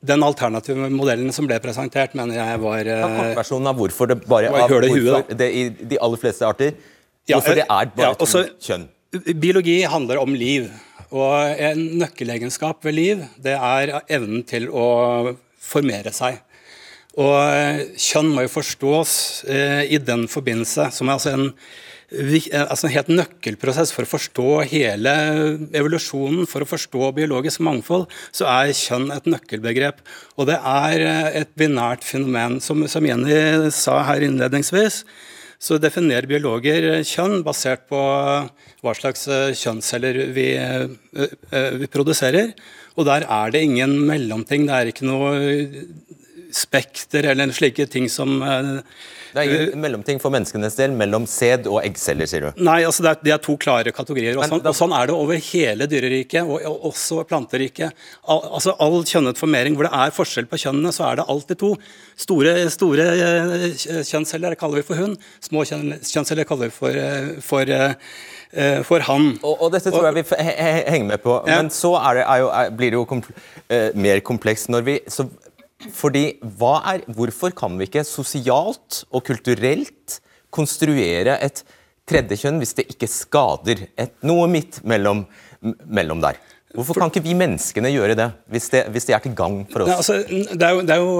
[0.00, 4.48] den alternative modellen som ble presentert, mener jeg var eh, Kortversjonen av hvorfor det bare
[4.52, 6.72] av, hvorfor det i de aller fleste arter
[7.30, 8.88] Hvorfor det er bare ja, også, kjønn?
[9.38, 10.70] Biologi handler om liv.
[11.14, 14.86] Og en nøkkelegenskap ved liv, det er evnen til å
[15.60, 16.40] formere seg.
[17.18, 19.12] Og eh, kjønn må jo forstås
[19.50, 21.48] eh, i den forbindelse som er altså en,
[22.14, 25.14] eh, altså en helt nøkkelprosess for å forstå hele
[25.74, 30.04] evolusjonen, for å forstå biologisk mangfold, så er kjønn et nøkkelbegrep.
[30.38, 32.60] Og det er eh, et binært fenomen.
[32.62, 35.02] Som, som Jenny sa her innledningsvis,
[35.60, 39.26] så definerer biologer kjønn basert på hva slags
[39.60, 40.46] kjønnsceller vi,
[41.82, 42.54] vi produserer.
[42.96, 44.64] Og der er det ingen mellomting.
[44.70, 45.34] Det er ikke noe
[46.56, 48.76] spekter eller slike ting som eh,
[49.30, 52.62] det er ingen mellomting for menneskenes del mellom sæd og eggceller, sier du?
[52.66, 54.38] Nei, altså det er, det er to klare kategorier.
[54.38, 57.94] Og sånn, og sånn, er det over hele dyreriket, og også planteriket.
[58.26, 61.60] Al, altså All kjønnet formering hvor det er forskjell på kjønnene, så er det alltid
[61.62, 61.72] to.
[62.20, 63.66] Store, store eh,
[64.08, 67.74] kjønnsceller kaller vi for hund, små kjønnsceller kaller vi for, eh, for
[68.82, 69.28] for han.
[69.46, 71.36] Og, og, dette tror jeg vi henger med på.
[71.46, 71.60] Ja.
[71.60, 73.36] Men så er det, er jo, er, blir det jo kompl
[73.94, 75.28] mer komplekst når vi så
[75.96, 80.20] fordi er, Hvorfor kan vi ikke sosialt og kulturelt
[80.52, 81.62] konstruere et
[82.10, 85.24] tredje kjønn hvis det ikke skader et, noe midt mellom,
[85.86, 86.40] mellom der?
[86.70, 89.82] Hvorfor kan ikke vi menneskene gjøre det, hvis det, hvis det er til gang for
[89.82, 89.88] oss?
[89.90, 91.14] Nei, altså, det er jo, det er jo,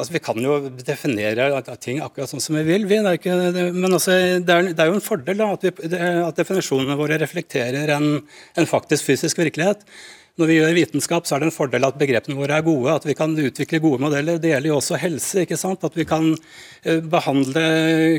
[0.00, 2.98] altså, vi kan jo definere ting akkurat sånn som vi vil, vi.
[3.12, 3.36] Ikke,
[3.70, 7.20] men altså, det, er, det, er, jo en fordel da, at, vi, at, definisjonene våre
[7.22, 8.08] reflekterer en,
[8.58, 9.86] en faktisk fysisk virkelighet.
[10.36, 13.06] Når vi gjør vitenskap, så er det en fordel at begrepene våre er gode, at
[13.08, 14.36] vi kan utvikle gode modeller.
[14.40, 15.44] Det gjelder jo også helse.
[15.46, 15.86] ikke sant?
[15.88, 17.62] At vi kan eh, behandle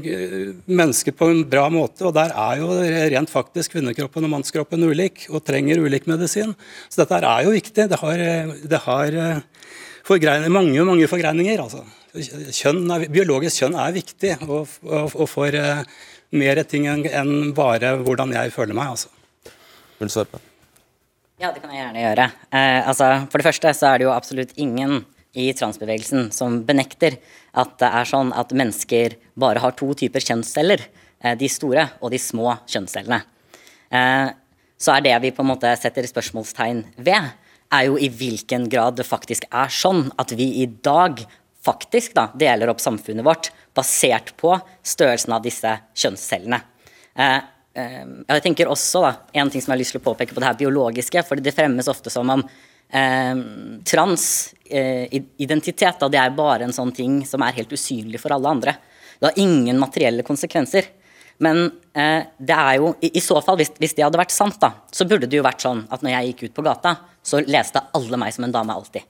[0.02, 2.08] eh, mennesker på en bra måte.
[2.10, 2.72] og Der er jo
[3.14, 6.56] rent faktisk kvinnekroppen og mannskroppen ulik, og trenger ulik medisin.
[6.90, 7.86] Så dette er jo viktig.
[7.94, 8.26] Det har,
[8.74, 9.22] det har
[10.50, 11.62] mange mange forgreininger.
[11.62, 11.86] altså.
[12.18, 15.86] Kjønn er, biologisk kjønn er viktig, og, og, og for uh,
[16.34, 18.96] mer ting enn bare hvordan jeg føler meg.
[18.98, 19.14] altså.
[20.00, 20.42] Vil du svare på
[21.38, 22.24] Ja, det kan jeg gjerne gjøre.
[22.50, 25.04] Eh, altså, for det første så er det jo absolutt ingen
[25.38, 27.20] i transbevegelsen som benekter
[27.54, 30.82] at det er sånn at mennesker bare har to typer kjønnsceller.
[31.22, 33.20] Eh, de store og de små kjønnscellene.
[33.94, 34.30] Eh,
[34.78, 37.30] så er det vi på en måte setter spørsmålstegn ved,
[37.74, 41.22] er jo i hvilken grad det faktisk er sånn at vi i dag
[41.66, 46.62] faktisk da, deler opp samfunnet vårt basert på størrelsen av disse kjønnscellene.
[47.14, 47.40] Eh,
[47.78, 50.50] jeg tenker også da, En ting som jeg har lyst til å påpeke på det
[50.50, 52.42] her biologiske, for det fremmes ofte som om
[52.90, 53.36] eh,
[53.86, 58.74] transidentitet eh, det er bare en sånn ting som er helt usynlig for alle andre.
[59.20, 60.84] Det har ingen materielle konsekvenser.
[61.38, 64.62] Men eh, det er jo, i, i så fall, hvis, hvis, det hadde vært sant,
[64.62, 67.36] da, så burde det jo vært sånn at når jeg gikk ut på gata, så
[67.46, 69.04] leste alle meg som en dame alltid.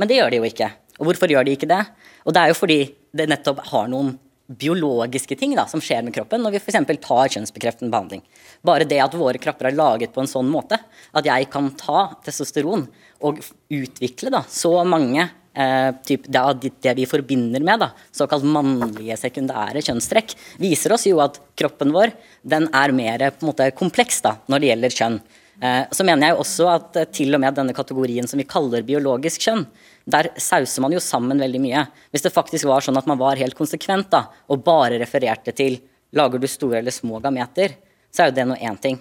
[0.00, 0.68] Men det gjør de jo ikke.
[0.98, 1.84] Og hvorfor gjør de ikke det?
[2.26, 2.80] Og det er jo fordi
[3.14, 4.10] det nettopp har noen
[4.46, 6.80] biologiske ting da, som skjer med kroppen når vi f.eks.
[7.02, 8.24] tar kjønnsbekreftende behandling.
[8.66, 10.80] Bare det at våre kropper er laget på en sånn måte
[11.12, 12.88] at jeg kan ta testosteron
[13.22, 13.38] og
[13.72, 19.84] utvikle da, så mange eh, typ, det, det, vi forbinder med da, såkalt mannlige sekundære
[19.84, 24.36] kjønnstrekk, viser oss jo at kroppen vår den er mer på en måte, kompleks da,
[24.50, 25.22] når det gjelder kjønn.
[25.62, 28.82] Eh, så mener jeg også at eh, til og med denne kategorien som vi kaller
[28.86, 29.66] biologisk kjønn,
[30.04, 31.86] der sauser man jo sammen veldig mye.
[32.10, 35.78] Hvis det faktisk var sånn at man var helt konsekvent da, og bare refererte til
[36.16, 37.76] lager du store eller små gameter,
[38.12, 38.98] så er jo det nå én ting.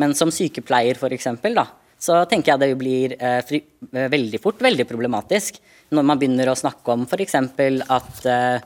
[0.00, 1.66] Men som sykepleier, for eksempel, da,
[2.02, 3.62] så tenker jeg det blir eh, fri,
[3.92, 5.60] eh, veldig fort veldig problematisk
[5.94, 7.36] når man begynner å snakke om f.eks.
[7.38, 8.56] at eh,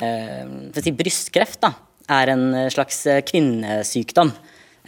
[0.00, 1.74] eh si brystkreft da,
[2.10, 4.32] er en slags kvinnesykdom.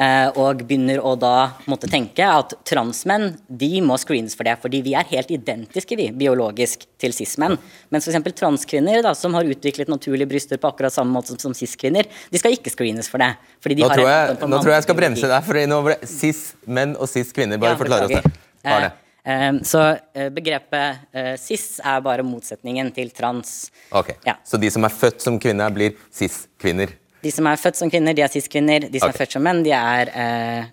[0.01, 4.81] Eh, og begynner å da måtte tenke at transmenn de må screenes for det, fordi
[4.87, 7.59] vi er helt identiske vi, biologisk til cis-menn.
[7.93, 8.33] Mens f.eks.
[8.39, 12.41] transkvinner da, som har utviklet naturlige bryster på akkurat samme måte som, som cis-kvinner, de
[12.41, 13.35] skal ikke screenes for det.
[13.37, 17.13] nå, tror jeg, nå tror jeg jeg skal bremse deg, for nå ble cis-menn og
[17.13, 17.61] cis-kvinner.
[17.61, 18.35] Bare ja, forklar oss det.
[18.65, 18.91] Det?
[19.23, 21.05] Um, så uh, begrepet
[21.39, 23.69] cis er bare motsetningen til trans.
[23.93, 24.39] Ok, ja.
[24.49, 26.97] Så de som er født som kvinne, blir cis-kvinner?
[27.23, 28.89] De som er født som kvinner, de er cis-kvinner.
[28.89, 29.15] De som okay.
[29.15, 30.71] er født som menn, de er eh,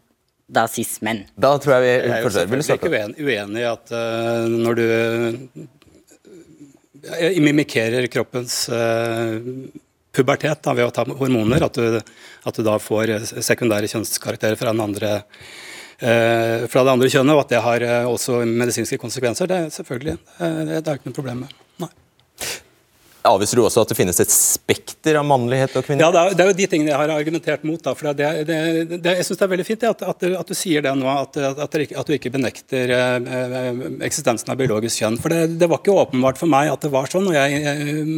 [0.49, 1.23] da cis-menn.
[1.37, 2.29] Da tror jeg vi Jeg er jo
[2.77, 2.89] ikke
[3.21, 4.85] uenig i at uh, når du
[7.05, 9.37] uh, mimikerer kroppens uh,
[10.15, 11.99] pubertet da, ved å ta hormoner, at du,
[12.49, 13.13] at du, da får
[13.45, 15.21] sekundære kjønnskarakterer fra, andre,
[16.01, 19.47] fra det andre kjønnet, og at det har også medisinske konsekvenser.
[19.47, 21.68] Det er selvfølgelig det, det er ikke noe problem med.
[23.29, 26.17] Avviser du også at det finnes et spekter av mannlighet og kvinnelighet?
[26.17, 27.81] Ja, det er, det jo de tingene jeg har argumentert mot.
[27.85, 30.85] Da, for det, det, jeg syns det er veldig fint at, at, at, du sier
[30.85, 33.71] det nå, at, at, du ikke benekter eh,
[34.09, 35.19] eksistensen av biologisk kjønn.
[35.21, 38.13] For det, var ikke åpenbart for meg at det var sånn når jeg eh,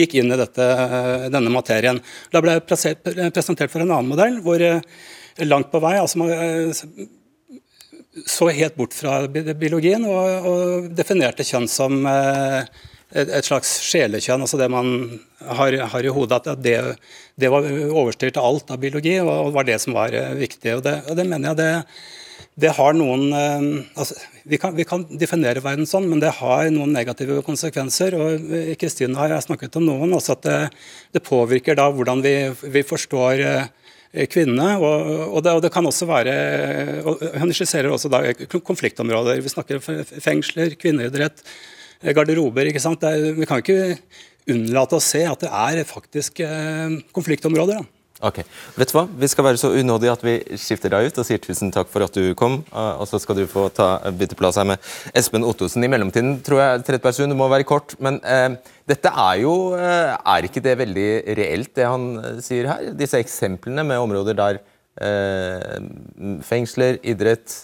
[0.00, 2.00] gikk inn i dette, eh, denne materien.
[2.32, 4.84] Da ble jeg presentert for en annen modell, hvor eh,
[5.46, 6.84] langt på vei altså man eh,
[8.26, 12.00] så helt bort fra biologien og, og definerte kjønn som
[13.10, 14.94] et, slags sjelekjønn, altså det man
[15.58, 16.76] har, har i hodet, at det,
[17.40, 20.76] det var overstyrt av alt av biologi, og var det som var eh, viktig.
[20.78, 21.70] Og det, og det mener jeg det,
[22.60, 23.66] det har noen eh,
[23.98, 28.16] altså, vi, kan, vi, kan, definere verden sånn, men det har noen negative konsekvenser.
[28.18, 30.60] og eh, Kristine har snakket om noen, også at det,
[31.18, 32.36] det påvirker da hvordan vi,
[32.70, 33.46] vi forstår
[34.30, 36.32] kvinne, Og, og, det, og, det, kan også være
[37.06, 38.24] og Hun skisserer også da
[38.58, 39.38] konfliktområder.
[39.38, 39.78] Vi snakker
[40.18, 41.44] fengsler, kvinneidrett,
[42.16, 42.70] garderober.
[42.70, 43.02] ikke sant?
[43.06, 43.96] Er, vi kan ikke
[44.50, 47.80] unnlate å se at det er faktisk eh, konfliktområder.
[47.80, 48.00] da.
[48.20, 48.42] Ok,
[48.76, 49.06] vet du hva?
[49.16, 52.04] Vi skal være så unådige at vi skifter deg ut og sier tusen takk for
[52.04, 52.58] at du kom.
[52.68, 55.86] Eh, og så skal du få ta bytte her med Espen Ottosen.
[55.86, 57.94] I mellomtiden tror jeg Trettebergstuen, du må være kort.
[57.96, 58.58] Men eh,
[58.90, 61.08] dette er jo eh, Er ikke det veldig
[61.40, 62.90] reelt, det han eh, sier her?
[62.98, 64.60] Disse eksemplene med områder der
[65.00, 65.80] eh,
[66.44, 67.62] fengsler, idrett,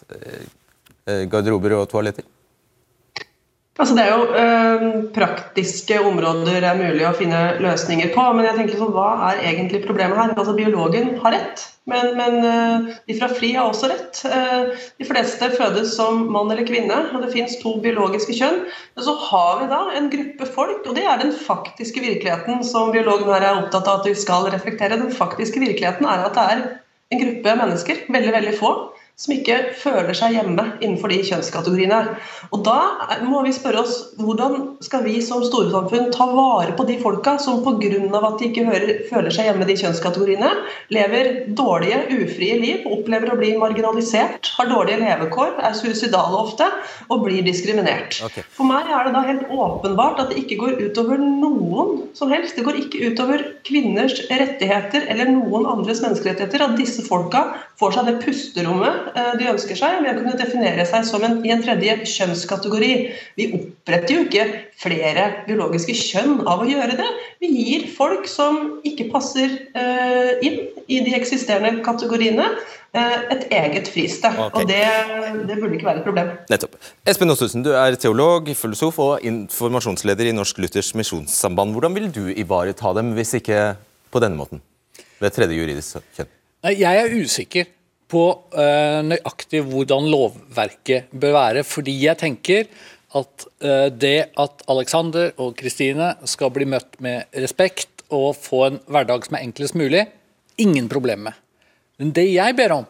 [1.07, 2.25] garderober og toaletter?
[3.77, 8.23] Altså Det er jo øh, praktiske områder det er mulig å finne løsninger på.
[8.33, 10.33] Men jeg tenker så, hva er egentlig problemet her?
[10.33, 14.23] Altså Biologen har rett, men, men øh, de fra FRI har også rett.
[14.25, 18.63] Uh, de fleste fødes som mann eller kvinne, og det fins to biologiske kjønn.
[18.97, 22.95] Men så har vi da en gruppe folk, og det er den faktiske virkeligheten som
[22.97, 24.97] biologen her er opptatt av at vi skal reflektere.
[25.05, 26.65] Den faktiske virkeligheten er at det er
[27.13, 28.73] en gruppe mennesker, veldig, veldig få,
[29.17, 32.01] som ikke føler seg hjemme innenfor de kjønnskategoriene.
[32.53, 32.77] Og Da
[33.25, 37.63] må vi spørre oss hvordan skal vi som storsamfunn ta vare på de folka som
[37.65, 37.77] pga.
[38.27, 40.51] at de ikke hører, føler seg hjemme i de kjønnskategoriene,
[40.93, 46.69] lever dårlige, ufrie liv, opplever å bli marginalisert, har dårlige levekår, er suicidale ofte
[47.09, 48.21] og blir diskriminert.
[48.27, 48.45] Okay.
[48.53, 52.57] For meg er det da helt åpenbart at det ikke går utover noen som helst.
[52.57, 57.47] Det går ikke utover kvinners rettigheter eller noen andres menneskerettigheter at disse folka
[57.81, 61.53] får seg det pusterommet de ønsker seg, ved å kunne definere seg som en, i
[61.55, 62.93] en tredje kjønnskategori.
[63.39, 64.47] Vi oppretter jo ikke
[64.81, 67.09] flere biologiske kjønn av å gjøre det.
[67.43, 72.47] Vi gir folk som ikke passer uh, inn i de eksisterende kategoriene,
[72.97, 74.37] uh, et eget fristed.
[74.47, 74.63] Okay.
[74.63, 74.83] Og det,
[75.49, 76.33] det, burde ikke være et problem.
[76.53, 76.79] Nettopp.
[77.09, 81.77] Espen Aastussen, du er teolog, filosof og informasjonsleder i Norsk Luthers Misjonssamband.
[81.77, 83.77] Hvordan vil du ivareta dem, hvis ikke
[84.13, 84.65] på denne måten?
[85.21, 86.33] Ved tredje juridisk kjønn?
[86.67, 87.69] Jeg er usikker
[88.11, 88.23] på
[88.55, 91.65] uh, nøyaktig hvordan lovverket bør være.
[91.67, 92.69] Fordi jeg tenker
[93.17, 98.79] at uh, det at Alexander og Kristine skal bli møtt med respekt og få en
[98.87, 100.05] hverdag som er enklest mulig,
[100.63, 101.39] ingen problem med.
[101.99, 102.87] Men det jeg ber om,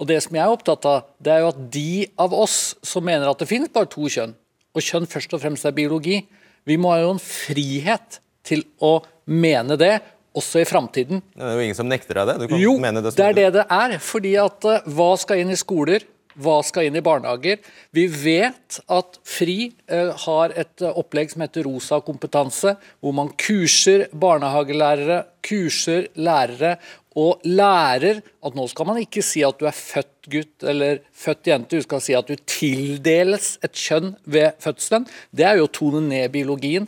[0.00, 1.90] og det som jeg er opptatt av, det er jo at de
[2.24, 4.32] av oss som mener at det finnes bare to kjønn,
[4.72, 6.22] og kjønn først og fremst er biologi,
[6.64, 8.98] vi må ha jo en frihet til å
[9.30, 9.98] mene det
[10.36, 11.22] også i framtiden.
[11.34, 12.48] Det er jo ingen som nekter deg det?
[12.60, 13.98] jo, det, det, er det det er.
[13.98, 16.06] fordi at uh, hva skal inn i skoler?
[16.40, 17.58] Hva skal inn i barnehager?
[17.94, 23.32] Vi vet at FRI uh, har et uh, opplegg som heter Rosa kompetanse, hvor man
[23.40, 26.76] kurser barnehagelærere, kurser lærere
[27.18, 31.48] og lærer at nå skal man ikke si at du er født gutt eller født
[31.50, 35.08] jente, du skal si at du tildeles et kjønn ved fødselen.
[35.34, 36.86] Det er jo å tone ned biologien.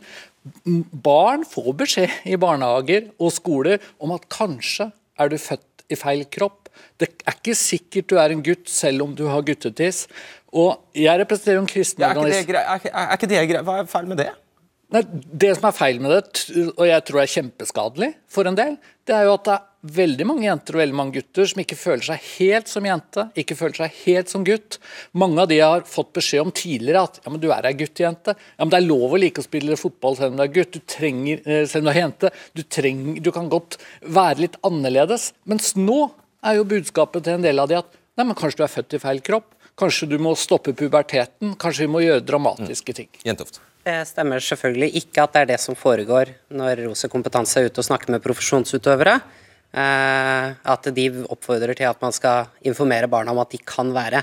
[0.91, 6.23] Barn får beskjed i barnehager og skoler om at kanskje er du født i feil
[6.31, 6.69] kropp.
[6.99, 10.07] Det er ikke sikkert du er en gutt selv om du har guttetiss.
[10.53, 13.65] Og jeg representerer en kristen organisasjon er, er, ikke det greit?
[13.65, 14.29] Hva er feil med det?
[14.93, 18.75] Nei, Det som er feil med det, og jeg tror er kjempeskadelig for en del,
[19.07, 21.75] det er jo at det er veldig mange jenter og veldig mange gutter som ikke
[21.75, 24.77] føler seg helt som jente, ikke føler seg helt som gutt.
[25.19, 28.37] Mange av de har fått beskjed om tidligere at ja, men du er ei guttejente.
[28.37, 30.77] Ja, men det er lov å like å spille fotball selv om du er gutt.
[30.77, 32.31] Du trenger, eh, selv om du er jente.
[32.53, 35.31] Du, trenger, du kan godt være litt annerledes.
[35.49, 35.99] Mens nå
[36.45, 38.95] er jo budskapet til en del av de at nei, men kanskje du er født
[38.95, 39.51] i feil kropp.
[39.79, 41.57] Kanskje du må stoppe puberteten.
[41.59, 43.11] Kanskje vi må gjøre dramatiske ting.
[43.19, 43.29] Mm.
[43.33, 43.63] Jentoft.
[43.83, 47.83] Det stemmer selvfølgelig ikke at det er det som foregår når Rose Kompetanse er ute
[47.83, 49.17] og snakker med profesjonsutøvere.
[49.73, 54.21] Eh, at de oppfordrer til at man skal informere barna om at de kan være.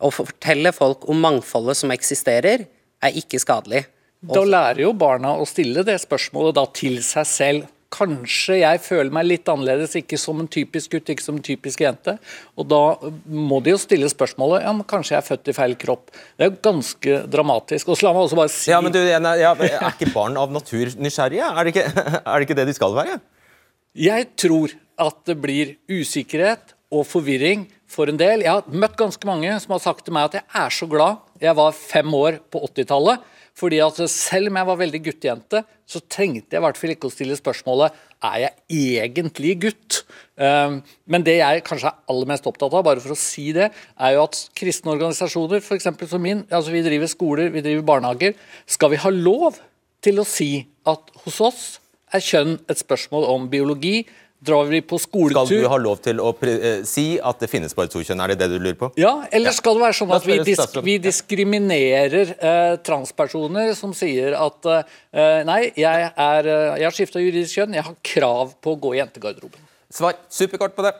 [0.00, 2.66] Å fortelle folk om mangfoldet som eksisterer,
[3.00, 3.86] er ikke skadelig.
[4.20, 7.68] Da lærer jo barna å stille det spørsmålet da til seg selv.
[7.90, 11.82] Kanskje jeg føler meg litt annerledes, ikke som en typisk gutt, ikke som en typisk
[11.82, 12.14] jente.
[12.54, 12.82] Og da
[13.26, 16.12] må de jo stille spørsmålet ja, men kanskje jeg er født i feil kropp.
[16.38, 17.90] Det er jo ganske dramatisk.
[17.90, 20.54] Og så la meg også bare si ja, men du, ja, Er ikke barn av
[20.54, 21.50] natur nysgjerrige?
[21.50, 23.18] Er det, ikke, er det ikke det de skal være?
[23.98, 28.44] Jeg tror at det blir usikkerhet og forvirring for en del.
[28.44, 31.18] Jeg har møtt ganske mange som har sagt til meg at jeg er så glad
[31.40, 33.22] jeg var fem år på 80-tallet.
[33.58, 37.10] Fordi at selv om jeg var veldig guttejente, så trengte jeg i hvert fall ikke
[37.10, 40.00] å stille spørsmålet er jeg egentlig gutt.
[40.40, 43.70] Ehm, men det jeg kanskje er aller mest opptatt av, bare for å si det,
[43.72, 45.88] er jo at kristne organisasjoner, f.eks.
[46.10, 48.36] som min, altså vi driver skoler, vi driver barnehager,
[48.68, 49.60] skal vi ha lov
[50.04, 51.64] til å si at hos oss
[52.14, 54.04] er kjønn et spørsmål om biologi.
[54.40, 57.74] Drar vi på skoletur Skal du ha lov til å eh, si at det finnes
[57.76, 58.22] bare to kjønn?
[58.24, 58.88] Er det det du lurer på?
[59.00, 64.38] Ja, eller skal det være sånn at vi, disk vi diskriminerer eh, transpersoner som sier
[64.40, 68.78] at eh, nei, jeg, er, eh, jeg har skifta juridisk kjønn, jeg har krav på
[68.78, 69.68] å gå i jentegarderoben?
[69.92, 70.94] Svar superkort på det.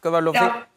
[0.00, 0.50] Skal det være lov til?
[0.50, 0.69] Ja.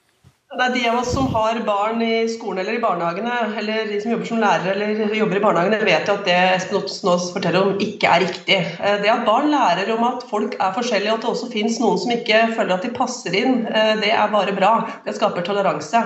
[0.53, 3.95] Det er de av oss som har barn i skolen eller i barnehagene, eller de
[4.03, 7.15] som jobber som lærere eller jobber i barnehagene, vet jo at det Espen Ottesen nå
[7.33, 8.59] forteller om, ikke er riktig.
[8.77, 11.79] Eh, det at barn lærer om at folk er forskjellige, og at det også finnes
[11.81, 14.73] noen som ikke føler at de passer inn, eh, det er bare bra.
[15.07, 16.03] Det skaper toleranse.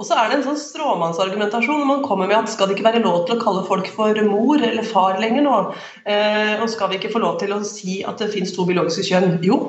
[0.00, 2.88] Og så er det en sånn stråmannsargumentasjon når man kommer med at skal det ikke
[2.88, 5.58] være lov til å kalle folk for mor eller far lenger nå?
[6.08, 9.10] Eh, og skal vi ikke få lov til å si at det finnes to biologiske
[9.12, 9.42] kjønn?
[9.44, 9.60] Jo,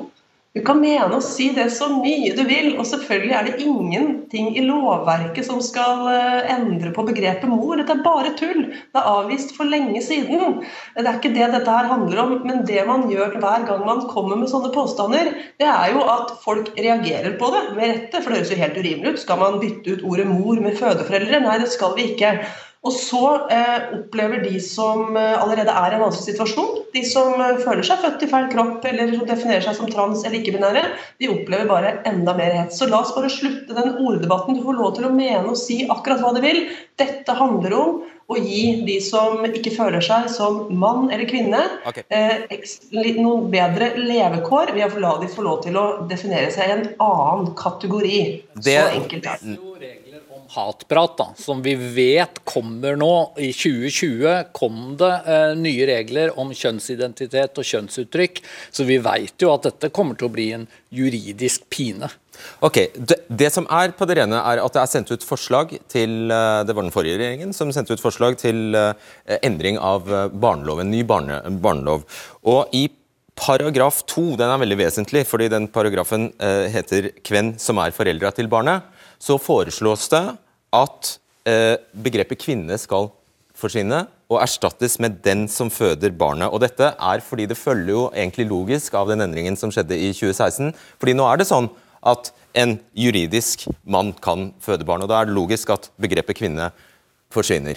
[0.52, 4.50] du kan mene og si det så mye du vil, og selvfølgelig er det ingenting
[4.52, 7.78] i lovverket som skal eh, endre på begrepet mor.
[7.80, 8.66] Dette er bare tull.
[8.68, 10.58] Det er avvist for lenge siden.
[10.98, 12.34] Det er ikke det dette her handler om.
[12.44, 16.34] Men det man gjør hver gang man kommer med sånne påstander, det er jo at
[16.44, 18.20] folk reagerer på det, med rette.
[18.20, 19.22] For det høres jo helt urimelig ut.
[19.24, 21.40] Skal man bytte ut ordet mor med fødeforeldre?
[21.46, 22.34] Nei, det skal vi ikke.
[22.82, 23.18] Og så
[23.54, 27.86] eh, opplever de som eh, allerede er i en vanskelig situasjon, de som eh, føler
[27.86, 30.82] seg født i feil kropp eller som definerer seg som trans eller ikke-binære,
[31.22, 32.80] de opplever bare enda mer hets.
[32.82, 34.58] Så la oss bare slutte den orddebatten.
[34.58, 36.64] Du får lov til å mene og si akkurat hva du vil.
[36.98, 38.02] Dette handler om
[38.32, 42.02] å gi de som ikke føler seg som mann eller kvinne, okay.
[42.10, 42.46] eh,
[43.18, 46.88] noen bedre levekår ved å la de få lov til å definere seg i en
[46.98, 48.22] annen kategori.
[48.58, 50.01] Det- Så enkelt er det.
[50.52, 53.12] Hatprat, da, som vi vet kommer nå.
[53.40, 59.52] I 2020 kom det eh, nye regler om kjønnsidentitet og kjønnsuttrykk, så vi vet jo
[59.54, 62.10] at dette kommer til å bli en juridisk pine.
[62.64, 65.74] Ok, det, det som er på det rene er at det er sendt ut forslag
[65.92, 70.08] til eh, Det var den forrige regjeringen som sendte ut forslag til eh, endring av
[70.08, 72.06] eh, barneloven, ny barne, barnelov.
[72.48, 72.86] Og i
[73.38, 76.28] paragraf to, den er veldig vesentlig, fordi den paragrafen
[76.68, 78.84] heter 'Hvem som er foreldra til barnet',
[79.18, 80.22] så foreslås det
[80.72, 81.16] at
[81.48, 83.10] eh, begrepet kvinne skal
[83.58, 86.52] forsvinne og erstattes med 'den som føder barnet'.
[86.52, 90.12] Og Dette er fordi det følger jo egentlig logisk av den endringen som skjedde i
[90.12, 90.74] 2016.
[90.98, 91.70] fordi nå er det sånn
[92.02, 96.72] at en juridisk mann kan føde barn, og da er det logisk at begrepet kvinne
[97.32, 97.76] forsvinner.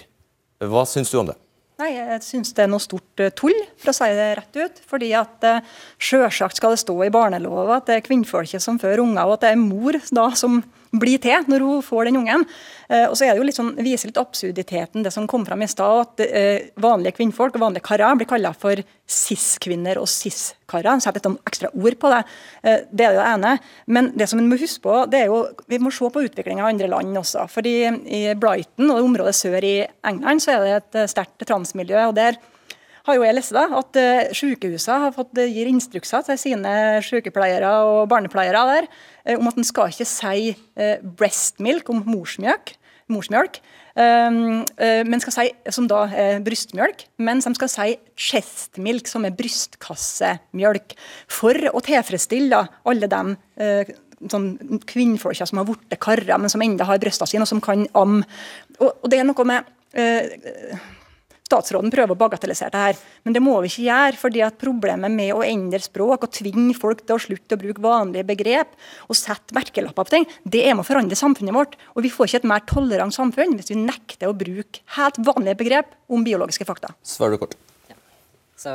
[0.59, 1.35] Hva syns du om det?
[1.75, 4.77] Nei, jeg syns det er noe stort eh, tull, for å si det rett ut.
[4.87, 9.03] Fordi at eh, Sjølsagt skal det stå i barneloven at det er kvinnfolket som fører
[9.03, 10.61] unger, og at det er mor da som
[11.01, 12.45] blir til når hun får den ungen.
[12.89, 15.63] Eh, og så er det jo litt sånn, viser litt absurditeten, det som kom fram
[15.65, 21.01] i stad, at eh, vanlige kvinnfolk og vanlige karer blir kalla for cis-kvinner og cis-karer.
[21.03, 22.23] Setter et ekstra ord på det.
[22.63, 23.53] Eh, det er det ene.
[23.87, 26.65] Men det som en må huske på, det er jo vi må se på utviklinga
[26.65, 27.47] i andre land også.
[27.51, 32.07] fordi i Brighton og området sør i England så er det et eh, sterkt transmiljø.
[32.09, 32.37] og der
[33.05, 36.71] har jo jeg lest da, at uh, sykehusene har fått, uh, gir instrukser til sine
[37.05, 42.03] sykepleiere og barnepleiere der, eh, om at en skal ikke si uh, breast milk om
[42.05, 42.75] morsmjølk,
[43.11, 43.59] morsmjølk
[43.95, 49.35] um, eh, si, som da er brystmjølk, mens de skal si chest milk, som er
[49.37, 50.95] brystkassemjølk,
[51.31, 53.21] for å tilfredsstille alle
[53.61, 53.93] eh,
[54.31, 57.87] sånn kvinnfolka som har blitt karer, men som enda har brystene sine, og som kan
[57.97, 58.25] amme.
[58.79, 60.35] Og, og det er noe med eh,
[61.45, 64.17] Statsråden prøver å bagatellisere det her, men det må vi ikke gjøre.
[64.17, 67.83] fordi at Problemet med å endre språk og tvinge folk til å slutte å bruke
[67.83, 68.71] vanlige begrep
[69.05, 71.75] og sette merkelapper på ting, det er med å forandre samfunnet vårt.
[71.93, 75.59] Og Vi får ikke et mer tolerant samfunn hvis vi nekter å bruke helt vanlige
[75.61, 76.95] begrep om biologiske fakta.
[77.05, 77.53] Svarer du kort?
[78.57, 78.73] Så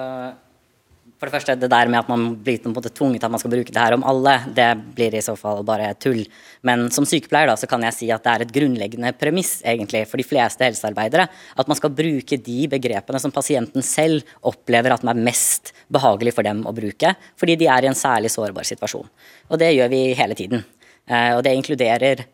[1.21, 3.33] for det første, det der med at man blir på en måte tvunget til at
[3.35, 6.23] man skal bruke det her om alle, det blir i så fall bare tull.
[6.65, 10.07] Men som sykepleier da, så kan jeg si at det er et grunnleggende premiss egentlig
[10.09, 15.05] for de fleste helsearbeidere at man skal bruke de begrepene som pasienten selv opplever at
[15.05, 18.65] den er mest behagelig for dem å bruke, fordi de er i en særlig sårbar
[18.73, 19.09] situasjon.
[19.53, 20.65] Og det gjør vi hele tiden.
[21.05, 22.25] Eh, og det inkluderer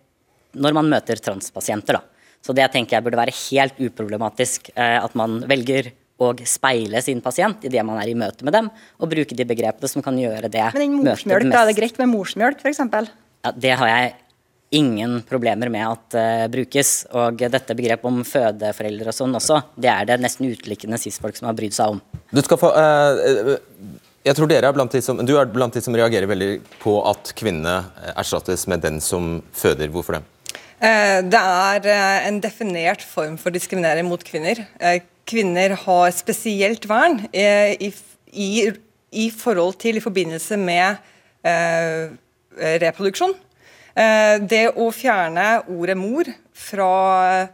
[0.62, 1.98] når man møter transpasienter.
[1.98, 2.06] da.
[2.38, 7.20] Så det tenker jeg burde være helt uproblematisk eh, at man velger å speile sin
[7.24, 10.16] pasient i det man er i møte med dem, og bruke de begrepene som kan
[10.18, 12.80] gjøre det Men den møtet morsmjølk, da er det greit med morsmjølk f.eks.?
[13.46, 14.14] ja, det har jeg
[14.76, 17.06] ingen problemer med at uh, brukes.
[17.14, 21.50] Og dette begrepet om fødeforeldre og sånn også, det er det nesten utelukkende cis-folk som
[21.50, 22.02] har brydd seg om.
[22.34, 23.52] Du skal få eh,
[24.26, 26.50] Jeg tror dere er blant de som Du er blant de som reagerer veldig
[26.82, 29.92] på at kvinne eh, erstattes med den som føder.
[29.94, 30.24] Hvorfor det?
[30.80, 34.66] Eh, Det er eh, en definert form for diskriminering mot kvinner.
[34.80, 37.88] Eh, Kvinner har spesielt vern i,
[38.30, 38.50] i,
[39.10, 41.00] i forhold til i forbindelse med
[41.42, 42.12] eh,
[42.84, 43.34] reproduksjon.
[43.96, 47.48] Eh, Det å fjerne ordet mor fra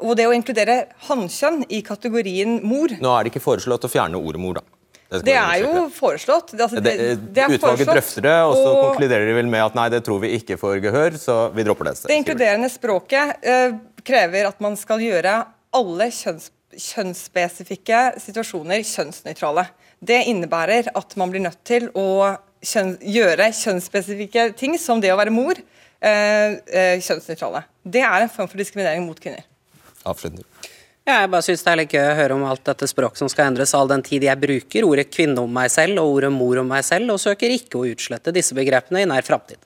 [0.00, 4.16] Og det å inkludere hannkjønn i kategorien mor, Nå er det ikke foreslått å fjerne
[4.16, 4.62] ordet mor, da.
[5.10, 6.52] Det er jo foreslått.
[6.54, 9.34] Det, altså, det, det, det er Utvalget foreslått, drøfter det, og så og- konkluderer de
[9.34, 11.94] vel med at nei, det tror vi ikke får gehør, så vi dropper det.
[12.06, 13.74] Det inkluderende språket eh,
[14.06, 15.34] krever at man skal gjøre
[15.74, 19.66] alle kjønns, kjønnsspesifikke situasjoner kjønnsnøytrale.
[20.00, 22.06] Det innebærer at man blir nødt til å
[22.64, 25.58] kjønn, gjøre kjønnsspesifikke ting, som det å være mor,
[26.00, 27.64] eh, eh, kjønnsnøytrale.
[27.84, 29.42] Det er en form for diskriminering mot kvinner.
[30.06, 30.46] Avslutter.
[31.10, 33.30] Ja, jeg bare synes det er litt gøy å høre om alt dette språket som
[33.32, 36.60] skal endres, all den tid jeg bruker ordet kvinne om meg selv og ordet mor
[36.62, 39.58] om meg selv, og søker ikke å utslette disse begrepene i nær framtid.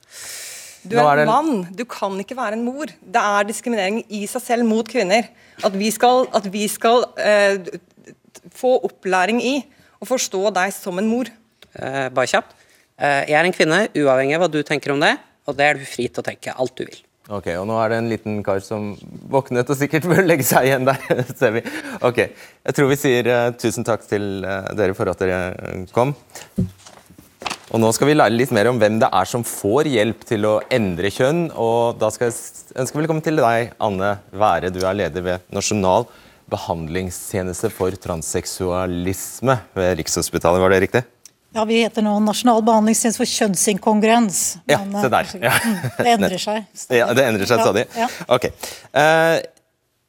[0.85, 2.89] Du er er en mann, du kan ikke være en mor.
[2.89, 5.29] Det er diskriminering i seg selv mot kvinner.
[5.65, 7.61] At vi skal, at vi skal eh,
[8.57, 9.55] få opplæring i
[10.01, 11.29] å forstå deg som en mor.
[11.77, 12.57] Eh, bare kjapt.
[12.97, 15.13] Eh, jeg er en kvinne, uavhengig av hva du tenker om det,
[15.45, 17.04] og det er du fri til å tenke alt du vil.
[17.25, 18.91] Ok, og nå er det en liten kar som
[19.33, 20.99] våknet og sikkert bør legge seg igjen der,
[21.39, 21.63] ser vi.
[22.05, 25.87] Ok, jeg tror vi sier uh, tusen takk til uh, dere for at dere eh,
[25.95, 26.13] kom.
[27.73, 30.45] Og nå skal vi lære litt mer om hvem det er som får hjelp til
[30.45, 31.47] å endre kjønn.
[31.57, 34.69] Og da skal jeg ønske velkommen til deg, Anne Være.
[34.69, 36.05] Du er leder ved Nasjonal
[36.53, 41.07] behandlingstjeneste for transseksualisme ved Rikshospitalet, var det riktig?
[41.55, 44.39] Ja, Vi heter nå Nasjonal behandlingstjeneste for kjønnsinkongruens.
[44.67, 45.29] Ja, se der.
[45.35, 45.51] eh, Ja.
[45.63, 46.65] mm, Det endrer seg.
[46.75, 46.99] stadig.
[46.99, 47.85] Ja, det endrer seg stadig.
[47.95, 48.07] ja.
[48.27, 48.45] Ok.
[48.93, 49.37] Eh,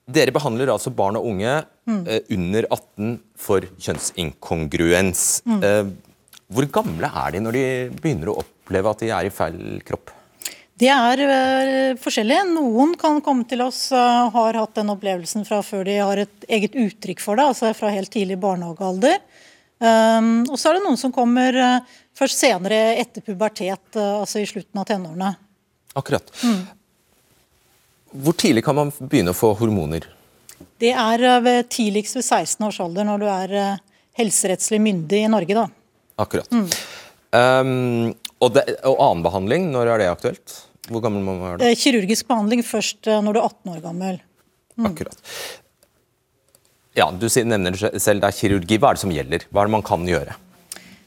[0.06, 2.00] dere behandler altså barn og unge Mm.
[2.08, 5.42] eh, under 18 for kjønnsinkongruens.
[5.46, 5.62] Mm.
[5.62, 5.84] Eh,
[6.50, 7.64] hvor gamle er de når de
[8.00, 10.10] begynner å oppleve at de er i feil kropp?
[10.76, 12.40] Det er eh, forskjellig.
[12.56, 16.44] Noen kan komme til oss og har hatt den opplevelsen fra før de har et
[16.50, 19.18] eget uttrykk for det, altså fra helt tidlig barnehagealder.
[19.76, 24.40] Um, og så er det noen som kommer uh, først senere etter pubertet, uh, altså
[24.40, 25.34] i slutten av tenårene.
[25.96, 26.30] Akkurat.
[26.40, 26.62] Mm.
[28.24, 30.06] Hvor tidlig kan man begynne å få hormoner?
[30.80, 33.52] Det er eh, ved tidligst ved 16 års alder, når du er
[34.16, 35.56] helserettslig myndig i Norge.
[35.56, 35.66] da.
[36.24, 36.48] Akkurat.
[36.48, 36.70] Mm.
[37.36, 40.56] Um, og, det, og annen behandling, når er det aktuelt?
[40.88, 41.76] Hvor gammel må man være da?
[41.76, 44.20] Kirurgisk behandling først når du er 18 år gammel.
[44.78, 44.88] Mm.
[44.88, 45.36] Akkurat.
[46.96, 48.80] Ja, Du nevner selv, det er kirurgi.
[48.80, 49.46] Hva er det som gjelder?
[49.50, 50.36] Hva er det man kan gjøre?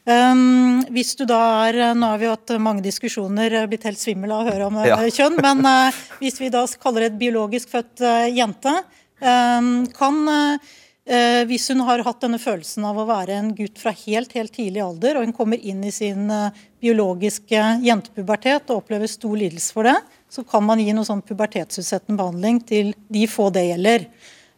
[0.09, 3.99] Um, hvis du da er Nå har vi jo hatt mange diskusjoner, er blitt helt
[3.99, 4.99] svimmel av å høre om eh, Ja.
[5.19, 5.37] kjønn.
[5.43, 8.73] Men uh, hvis vi da kaller det et biologisk født uh, jente,
[9.21, 10.69] um, kan uh,
[11.09, 14.53] eh, Hvis hun har hatt denne følelsen av å være en gutt fra helt helt
[14.55, 19.73] tidlig alder, og hun kommer inn i sin eh, biologiske jentepubertet og opplever stor lidelse
[19.75, 19.97] for det,
[20.29, 24.05] så kan man gi noe sånn pubertetsutsettende behandling til de få det gjelder.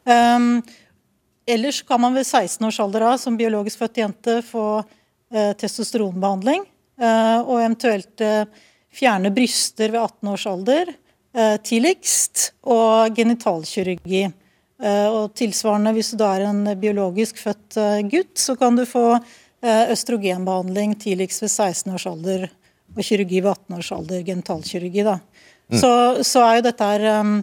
[0.03, 0.59] Um,
[1.51, 4.65] Ellers kan man ved 16 års alder av, som biologisk født jente få
[5.33, 6.63] eh, testosteronbehandling.
[7.01, 8.45] Eh, og eventuelt eh,
[8.93, 12.51] fjerne bryster ved 18 års alder eh, tidligst.
[12.63, 14.23] Og genitalkirurgi.
[14.81, 18.85] Eh, og tilsvarende, hvis du da er en biologisk født eh, gutt, så kan du
[18.89, 22.47] få eh, østrogenbehandling tidligst ved 16 års alder.
[22.95, 24.23] Og kirurgi ved 18 års alder.
[24.27, 25.19] Genitalkirurgi, da.
[25.71, 25.79] Mm.
[25.79, 25.91] Så,
[26.27, 27.35] så er jo dette her um,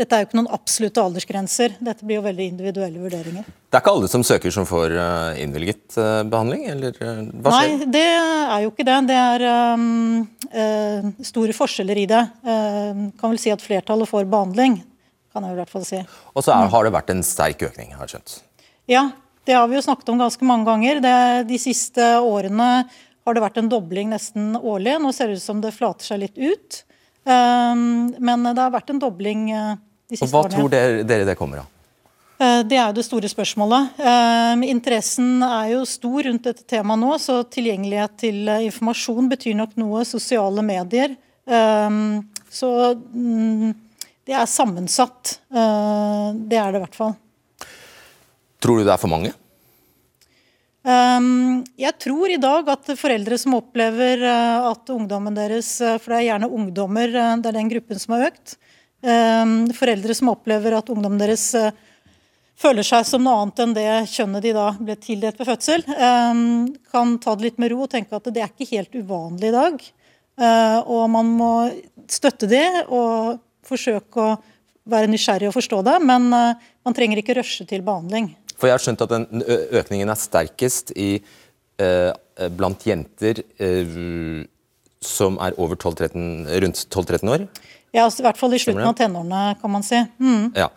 [0.00, 1.74] dette er jo ikke noen absolutte aldersgrenser.
[1.84, 3.44] Dette blir jo veldig individuelle vurderinger.
[3.44, 6.62] Det er ikke alle som søker som får eh, innvilget eh, behandling?
[6.72, 7.74] eller eh, hva skjer?
[7.74, 8.94] Nei, det er jo ikke det.
[9.10, 9.44] Det er
[9.76, 10.22] um,
[10.54, 12.22] uh, store forskjeller i det.
[12.40, 14.78] Uh, kan vel si at flertallet får behandling.
[15.32, 16.00] Kan jeg i hvert fall si.
[16.32, 18.38] Og så er, har det vært en sterk økning, har jeg skjønt.
[18.88, 19.02] Ja,
[19.44, 21.02] det har vi jo snakket om ganske mange ganger.
[21.04, 21.16] Det,
[21.52, 24.96] de siste årene har det vært en dobling nesten årlig.
[25.04, 26.80] Nå ser det ut som det flater seg litt ut.
[27.24, 29.76] Um, men det har vært en dobling uh,
[30.10, 30.56] de siste Og Hva årene.
[30.56, 31.68] tror dere, dere det kommer av?
[32.42, 34.00] Eh, Det er jo det store spørsmålet.
[34.02, 39.54] Eh, Interessen er jo stor rundt dette temaet nå, så tilgjengelighet til eh, informasjon betyr
[39.60, 40.02] nok noe.
[40.08, 41.14] Sosiale medier.
[41.46, 41.90] Eh,
[42.52, 42.68] Så
[43.14, 43.70] mm,
[44.26, 45.38] det er sammensatt.
[45.54, 47.14] Eh, Det er det i hvert fall.
[48.62, 49.32] Tror du det er for mange?
[50.82, 56.10] Um, jeg tror i dag at foreldre som opplever uh, at ungdommen deres uh, For
[56.10, 58.56] det er gjerne ungdommer, uh, det er den gruppen som har økt.
[59.02, 61.52] Um, foreldre som opplever at ungdommen deres
[62.58, 66.42] føler seg som noe annet enn det kjønnet de da ble tildelt ved fødsel, um,
[66.90, 69.54] kan ta det litt med ro og tenke at det er ikke helt uvanlig i
[69.56, 69.88] dag.
[70.88, 71.50] Og man må
[72.10, 73.36] støtte det og
[73.68, 74.36] forsøke å
[74.88, 78.30] være nysgjerrig og forstå det, men man trenger ikke rushe til behandling.
[78.62, 79.42] For jeg har skjønt at den
[79.74, 81.16] økningen er sterkest i,
[81.82, 82.12] eh,
[82.54, 84.44] blant jenter eh,
[85.02, 87.48] som er over 12-13, rundt 12-13 år.
[87.90, 89.98] Ja, altså, I hvert fall i slutten av tenårene, kan man si.
[90.22, 90.52] Mm.
[90.54, 90.68] Ja.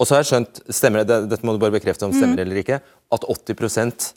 [0.00, 2.40] Og så har jeg skjønt, stemmer det, det- dette må du bare bekrefte om stemmer
[2.40, 2.46] Mm.
[2.46, 2.80] eller ikke,
[3.12, 4.14] at 80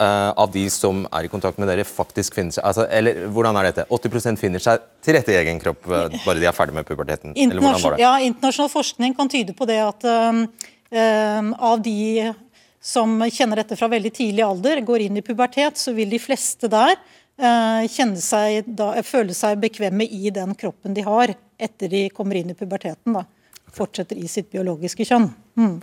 [0.00, 3.56] eh, av de som er i kontakt med dere, faktisk finner seg altså, Eller hvordan
[3.58, 3.86] er dette?
[3.90, 7.34] 80% finner seg til rette i egen kropp bare de er ferdig med puberteten?
[7.34, 7.98] Det?
[7.98, 10.46] ja, internasjonal forskning kan tyde på det at um,
[10.94, 12.32] um, av de
[12.80, 16.70] som kjenner dette fra veldig tidlig alder, går inn i pubertet, så vil de fleste
[16.72, 16.96] der
[17.38, 22.50] kjenne seg, da, føle seg bekvemme i den kroppen de har etter de kommer inn
[22.50, 23.14] i puberteten.
[23.14, 23.26] Da.
[23.74, 25.28] Fortsetter i sitt biologiske kjønn.
[25.58, 25.76] Mm.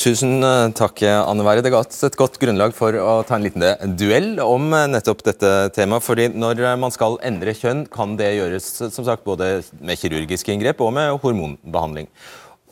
[0.00, 1.60] Tusen eh, takk, Anne Være.
[1.64, 5.24] Det ga et godt grunnlag for å ta en liten eh, duell om eh, nettopp
[5.26, 6.06] dette temaet.
[6.06, 10.00] fordi når eh, man skal endre kjønn, kan det gjøres eh, som sagt, både med
[10.00, 12.08] kirurgiske inngrep og med hormonbehandling.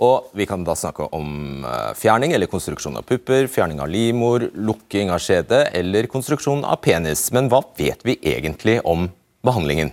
[0.04, 4.48] Og Vi kan da snakke om eh, fjerning eller konstruksjon av pupper, fjerning av livmor,
[4.54, 7.28] lukking av skjede eller konstruksjon av penis.
[7.34, 9.08] Men hva vet vi egentlig om
[9.46, 9.90] behandlingen?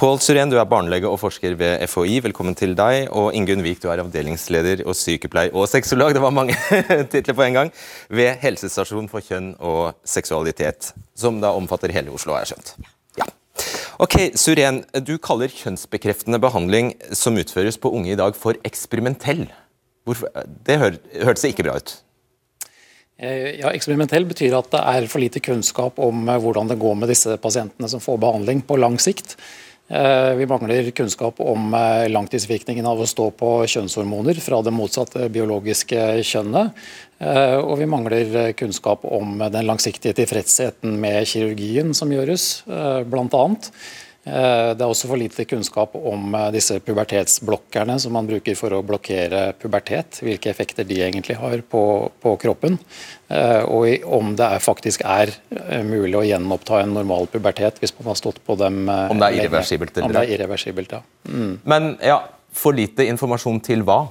[0.00, 2.22] Pål Surén, du er barnelege og forsker ved FHI.
[2.24, 3.10] Velkommen til deg.
[3.12, 6.14] Og Ingunn Wiik, du er avdelingsleder og sykepleier og sexolog.
[6.16, 6.56] Det var mange
[7.12, 7.72] titler på en gang.
[8.08, 12.72] Ved Helsestasjon for kjønn og seksualitet, som da omfatter hele Oslo, har jeg skjønt.
[12.80, 12.94] Ja.
[14.00, 19.42] Ok, Suren, du kaller kjønnsbekreftende behandling som utføres på unge i dag for eksperimentell.
[20.08, 20.30] Hvorfor?
[20.64, 20.96] Det hør,
[21.26, 21.92] hørtes ikke bra ut.
[23.20, 26.96] Eh, Ja, Eksperimentell betyr at det er for lite kunnskap om eh, hvordan det går
[26.96, 29.36] med disse pasientene som får behandling på lang sikt.
[29.90, 35.26] Eh, Vi mangler kunnskap om eh, langtidsvirkningen av å stå på kjønnshormoner fra det motsatte
[35.34, 36.76] biologiske kjønnet.
[37.18, 42.62] Eh, Og vi mangler kunnskap om den langsiktige tilfredsheten med kirurgien som gjøres,
[43.10, 43.72] blant bl.a.
[44.24, 48.74] Eh, Det er også for lite kunnskap om eh, disse pubertetsblokkerne som man bruker for
[48.76, 51.82] å blokkere pubertet, hvilke effekter de egentlig har på,
[52.20, 52.76] på kroppen.
[53.32, 55.32] Eh, Og om det er, faktisk er
[55.86, 59.40] mulig å gjenoppta en normal pubertet hvis man har stått på dem Om det er
[59.40, 61.02] irreversibelt eller Om det er irreversibelt, ja.
[61.24, 61.58] Mm.
[61.64, 62.20] Men ja,
[62.52, 64.02] for lite informasjon til hva?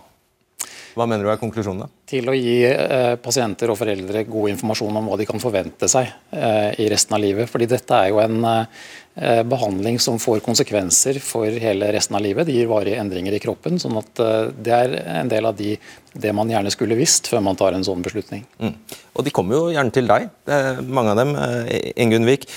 [0.98, 1.86] Hva mener du er konklusjonen?
[1.86, 1.99] da?
[2.10, 6.08] Til å gi eh, pasienter og foreldre god informasjon om hva de kan forvente seg
[6.34, 7.50] eh, i resten av livet.
[7.52, 12.48] Fordi dette er jo en eh, behandling som får konsekvenser for hele resten av livet.
[12.48, 13.78] Det gir varige endringer i kroppen.
[13.78, 15.76] sånn at eh, det er en del av de,
[16.14, 18.42] det man gjerne skulle visst før man tar en sånn beslutning.
[18.58, 18.74] Mm.
[19.20, 21.36] Og de kommer jo gjerne til deg, eh, mange av dem.
[21.36, 22.48] eh, Ingunn Vik.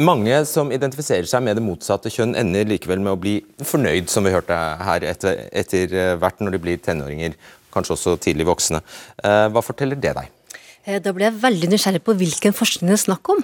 [0.00, 4.24] Mange som identifiserer seg med det motsatte kjønn, ender likevel med å bli fornøyd, som
[4.24, 7.36] vi hørte her, etter, etter hvert når de blir tenåringer.
[7.74, 8.80] Kanskje også tidlig voksne.
[9.24, 10.30] Eh, Hva forteller det deg?
[10.86, 13.42] Eh, Da ble jeg veldig nysgjerrig på hvilken forskning det er snakk om.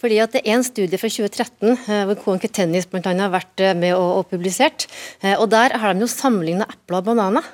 [0.00, 3.00] Fordi at Det er en studie fra 2013 eh, hvor KNK Tennis bl.a.
[3.04, 4.86] har vært med og, og publisert.
[5.38, 7.44] Og Der har de jo sammenligna epler og bananer.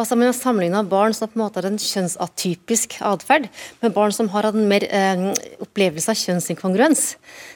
[0.00, 3.48] Altså Man har sammenligna barn som på en måte har en kjønnsatypisk atferd,
[3.82, 5.24] med barn som har hatt en mer eh,
[5.60, 7.02] opplevelse av kjønnsinkongruens.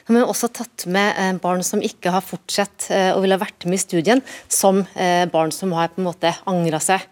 [0.07, 3.65] Men har også tatt med eh, barn som ikke har fortsatt eh, og ville vært
[3.65, 4.21] med i studien,
[4.51, 7.03] som eh, barn som har på en måte angra seg.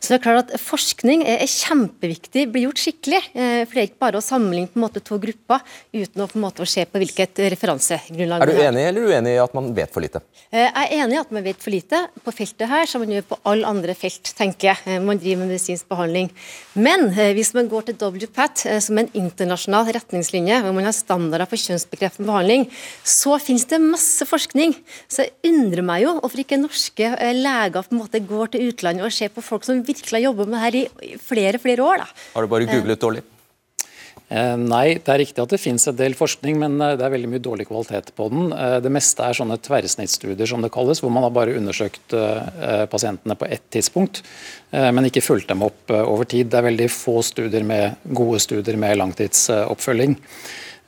[0.00, 3.20] Så det er klart at Forskning er, er kjempeviktig, blir gjort skikkelig.
[3.34, 5.62] Eh, for Det er ikke bare å sammenligne på en måte to grupper
[5.92, 9.42] uten å på en måte se på hvilket referansegrunnlag Er du enig eller uenig i
[9.42, 10.24] at man vet for lite?
[10.48, 13.12] Eh, Jeg er enig i at man vet for lite på feltet her, som man
[13.12, 14.77] gjør på alle andre felt, tenker jeg.
[14.86, 16.30] Man driver med medisinsk behandling.
[16.78, 20.96] Men eh, hvis man går til WPAT, eh, som en internasjonal retningslinje, hvor man har
[20.96, 22.68] standarder for kjønnsbekreftende behandling,
[23.02, 24.76] så finnes det masse forskning.
[25.10, 28.70] Så jeg undrer meg jo hvorfor ikke norske eh, leger på en måte går til
[28.70, 31.58] utlandet og ser på folk som virkelig har jobbet med det her i i flere,
[31.58, 32.04] flere år.
[32.04, 32.06] da.
[32.34, 33.22] Har du bare googlet dårlig?
[34.28, 37.14] Eh, Nei, det er riktig at det finnes en del forskning, men eh, det er
[37.14, 38.50] veldig mye dårlig kvalitet på den.
[38.52, 42.12] Eh, Det meste er sånne tverrsnittstudier, som det kalles, hvor man har bare undersøkt
[42.92, 44.20] pasientene på ett tidspunkt,
[44.72, 46.48] men ikke fulgt dem opp over tid.
[46.50, 50.16] Det er veldig få studier med, gode studier med langtidsoppfølging.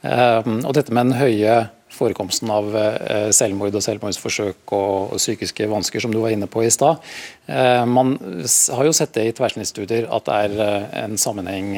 [0.04, 1.54] Og dette med den høye
[2.00, 6.72] forekomsten av eh, selvmord og selvmordsforsøk og psykiske vansker, som du var inne på i
[6.72, 7.02] stad.
[7.46, 11.74] Eh, Man har jo sett det i tverrsnittstudier at det er eh, en sammenheng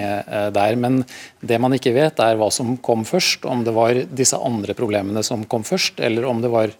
[0.55, 0.77] der.
[0.79, 1.03] Men
[1.43, 3.47] det man ikke vet, er hva som kom først.
[3.49, 6.73] Om det var disse andre problemene som kom først, eller om det var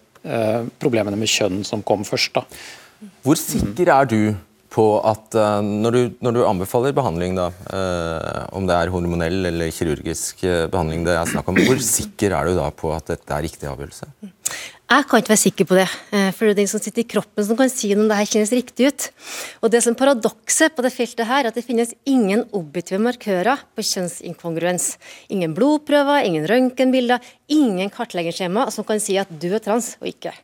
[0.79, 2.37] problemene med kjønn som kom først.
[2.37, 2.45] da.
[3.25, 4.19] Hvor sikker er du
[4.73, 9.49] på at eh, når, du, når du anbefaler behandling, da, eh, om det er hormonell
[9.51, 13.13] eller kirurgisk eh, behandling det er snakk om, hvor sikker er du da på at
[13.13, 14.09] dette er riktig avgjørelse?
[14.93, 15.85] Jeg kan ikke være sikker på det,
[16.35, 18.51] for det er den som sitter i kroppen som kan si om det her kjennes
[18.53, 19.07] riktig ut.
[19.65, 23.63] Og det som Paradokset på det feltet her, er at det finnes ingen objektive markører
[23.73, 24.91] på kjønnsinkongruens.
[25.33, 30.35] Ingen blodprøver, ingen røntgenbilder, ingen kartleggerskjema som kan si at du er trans og ikke.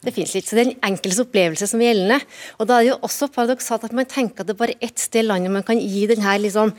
[0.00, 0.48] Det finnes ikke.
[0.48, 2.18] Så det er den enkeltes opplevelse som er gjeldende.
[2.58, 5.02] Og da er det jo også paradoksalt at man tenker at det er bare ett
[5.02, 6.72] sted i landet man kan gi denne liksom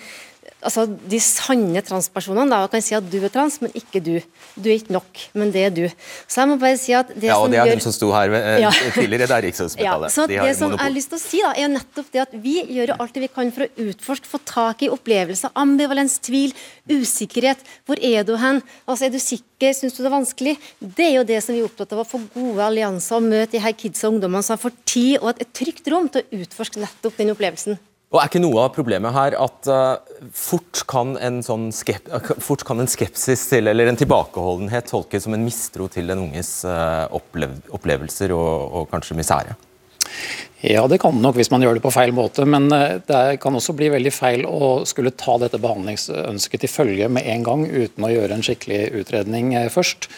[0.62, 4.14] Altså de sanne transpersonene da, kan si at du er trans, men ikke du.
[4.56, 5.84] Du er ikke nok, men det er du.
[6.30, 8.12] Så jeg må bare si at det Ja, og det er gjør dem som sto
[8.14, 8.72] her eh, Ja.
[8.98, 9.48] tidligere, det er
[9.82, 12.12] ja, så De det som som jeg har lyst til å si da, er nettopp
[12.14, 15.54] det at Vi gjør alt det vi kan for å utforske, få tak i opplevelser,
[15.58, 16.54] ambivalens, tvil,
[16.90, 17.62] usikkerhet.
[17.90, 18.62] Hvor er du hen?
[18.86, 19.74] Altså, Er du sikker?
[19.78, 20.56] Syns du det er vanskelig?
[20.80, 23.56] Det er jo det som vi er opptatt av, å få gode allianser og møte
[23.58, 26.82] de her kidsa og ungdommene som får tid og et trygt rom til å utforske
[26.82, 27.78] nettopp den opplevelsen.
[28.12, 32.66] Og Er ikke noe av problemet her at uh, fort, kan sånn skep eh, fort
[32.68, 37.08] kan en skepsis til, eller en tilbakeholdenhet tolkes som en mistro til den unges uh,
[37.16, 39.56] opplev opplevelser og, og kanskje misere?
[40.62, 43.56] Ja, det kan nok hvis man gjør det på feil måte, men eh, det kan
[43.58, 48.06] også bli veldig feil å skulle ta dette behandlingsønsket til følge med en gang uten
[48.06, 50.12] å gjøre en skikkelig utredning eh, først.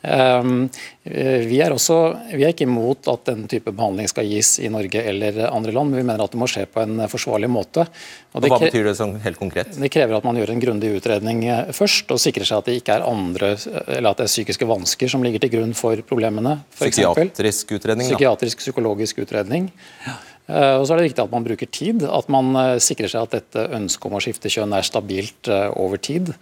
[0.00, 0.68] Um,
[1.02, 1.96] eh, Vi er, også,
[2.30, 5.90] vi er ikke imot at den type behandling skal gis i Norge eller andre land,
[5.90, 7.82] men vi mener at det må skje på en forsvarlig måte.
[8.30, 9.74] Og Hva betyr det sånn helt konkret?
[9.74, 12.78] det krever at man gjør en grundig utredning eh, først, og sikrer seg at det
[12.78, 13.56] ikke er andre,
[13.88, 16.60] eller at det er psykiske vansker som ligger til grunn for problemene.
[16.70, 17.32] For eksempel.
[17.32, 18.14] Psykiatrisk utredning, da.
[18.14, 19.70] Psykiatrisk, psykologisk utredning.
[20.46, 23.34] Eh, Og så er det viktig at man bruker tid, at man sikrer seg at
[23.40, 26.36] dette ønsket om å skifte kjønn er stabilt over tid.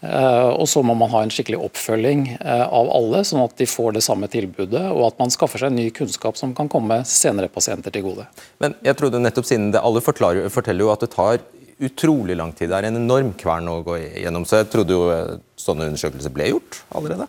[0.00, 3.66] Eh, Og så må man ha en skikkelig oppfølging eh, av alle, sånn at de
[3.66, 7.50] får det samme tilbudet, og at man skaffer seg ny kunnskap som kan komme senere
[7.50, 8.28] pasienter til gode.
[8.62, 11.42] Men jeg trodde nettopp siden det alle forteller jo at det tar
[11.78, 12.70] utrolig lang tid.
[12.70, 14.46] Det er en enorm kvern å gå gjennom.
[14.48, 17.28] Så jeg trodde jo eh, sånne undersøkelser ble gjort allerede.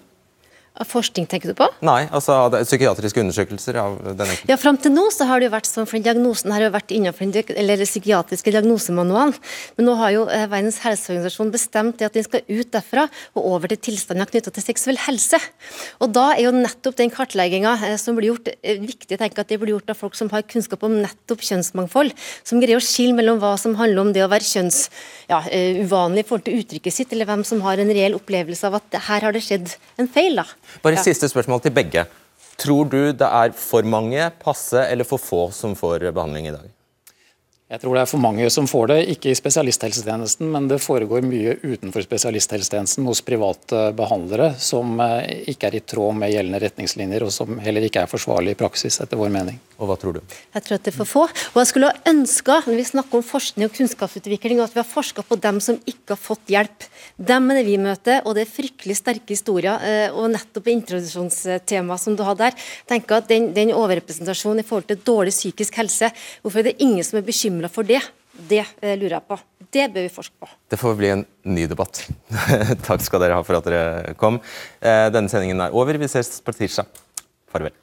[0.80, 1.66] Av forskning, tenker du på?
[1.84, 5.68] Nei, altså psykiatriske undersøkelser av denne Ja, Fram til nå så har det jo vært
[5.68, 9.34] sånn, for diagnosen har jo vært innenfor den eller psykiatriske diagnosemanualen.
[9.76, 13.50] Men nå har jo eh, Verdens helseorganisasjon bestemt det at den skal ut derfra og
[13.50, 15.42] over til tilstander knytta til seksuell helse.
[16.00, 19.44] Og Da er jo nettopp den kartlegginga eh, som blir gjort, eh, viktig å tenke
[19.44, 22.16] at det blir gjort av folk som har kunnskap om nettopp kjønnsmangfold.
[22.48, 24.86] Som greier å skille mellom hva som handler om det å være kjønns
[25.28, 28.70] ja, eh, uvanlig i forhold til uttrykket sitt, eller hvem som har en reell opplevelse
[28.70, 30.40] av at her har det skjedd en feil.
[30.40, 30.48] da.
[30.84, 31.04] Bare Ja.
[31.04, 32.06] siste spørsmål til begge.
[32.60, 36.70] Tror du det er for mange, passe eller for få som får behandling i dag?
[37.70, 41.22] Jeg tror det er for mange som får det, ikke i spesialisthelsetjenesten, men det foregår
[41.22, 47.28] mye utenfor spesialisthelsetjenesten hos private behandlere som eh, ikke er i tråd med gjeldende retningslinjer,
[47.28, 49.60] og som heller ikke er forsvarlig i praksis, etter vår mening.
[49.80, 50.20] Og hva tror du?
[50.54, 51.22] Jeg tror at det er for få.
[51.54, 54.88] Og jeg skulle ha ønska, når vi snakker om forskning og kunnskapsutvikling, at vi har
[54.90, 56.88] forska på dem som ikke har fått hjelp.
[57.16, 59.80] Dem er det vi møter, og det er fryktelig sterke historier.
[59.80, 62.60] eh, Og nettopp introduksjonstemaet som du hadde der,
[62.92, 66.12] tenker at den, den overrepresentasjonen i forhold til dårlig psykisk helse,
[66.44, 68.02] hvorfor er det ingen som er bekymra for det?
[68.50, 69.40] Det eh, lurer jeg på.
[69.72, 70.48] Det bør vi forske på.
[70.72, 72.04] Det får bli en ny debatt.
[72.88, 74.40] Takk skal dere ha for at dere kom.
[74.80, 76.00] Eh, Denne sendingen er over.
[76.00, 76.88] Vi ses på tirsdag.
[77.52, 77.76] Farvel.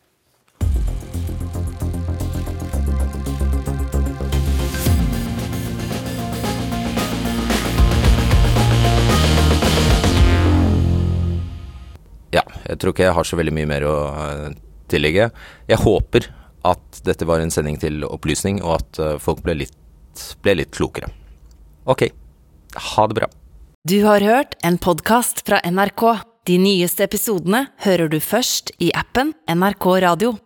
[12.37, 14.51] Ja, jeg tror ikke jeg har så veldig mye mer å eh,
[14.93, 15.30] tillegge.
[15.70, 16.28] Jeg håper
[16.66, 20.74] at dette var en sending til opplysning, og at eh, folk ble litt, ble litt
[20.76, 21.09] klokere.
[21.89, 22.09] Ok,
[22.93, 23.30] ha det bra.
[23.87, 26.03] Du har hørt en podkast fra NRK.
[26.47, 30.34] De nyeste episodene hører du først i appen NRK Radio.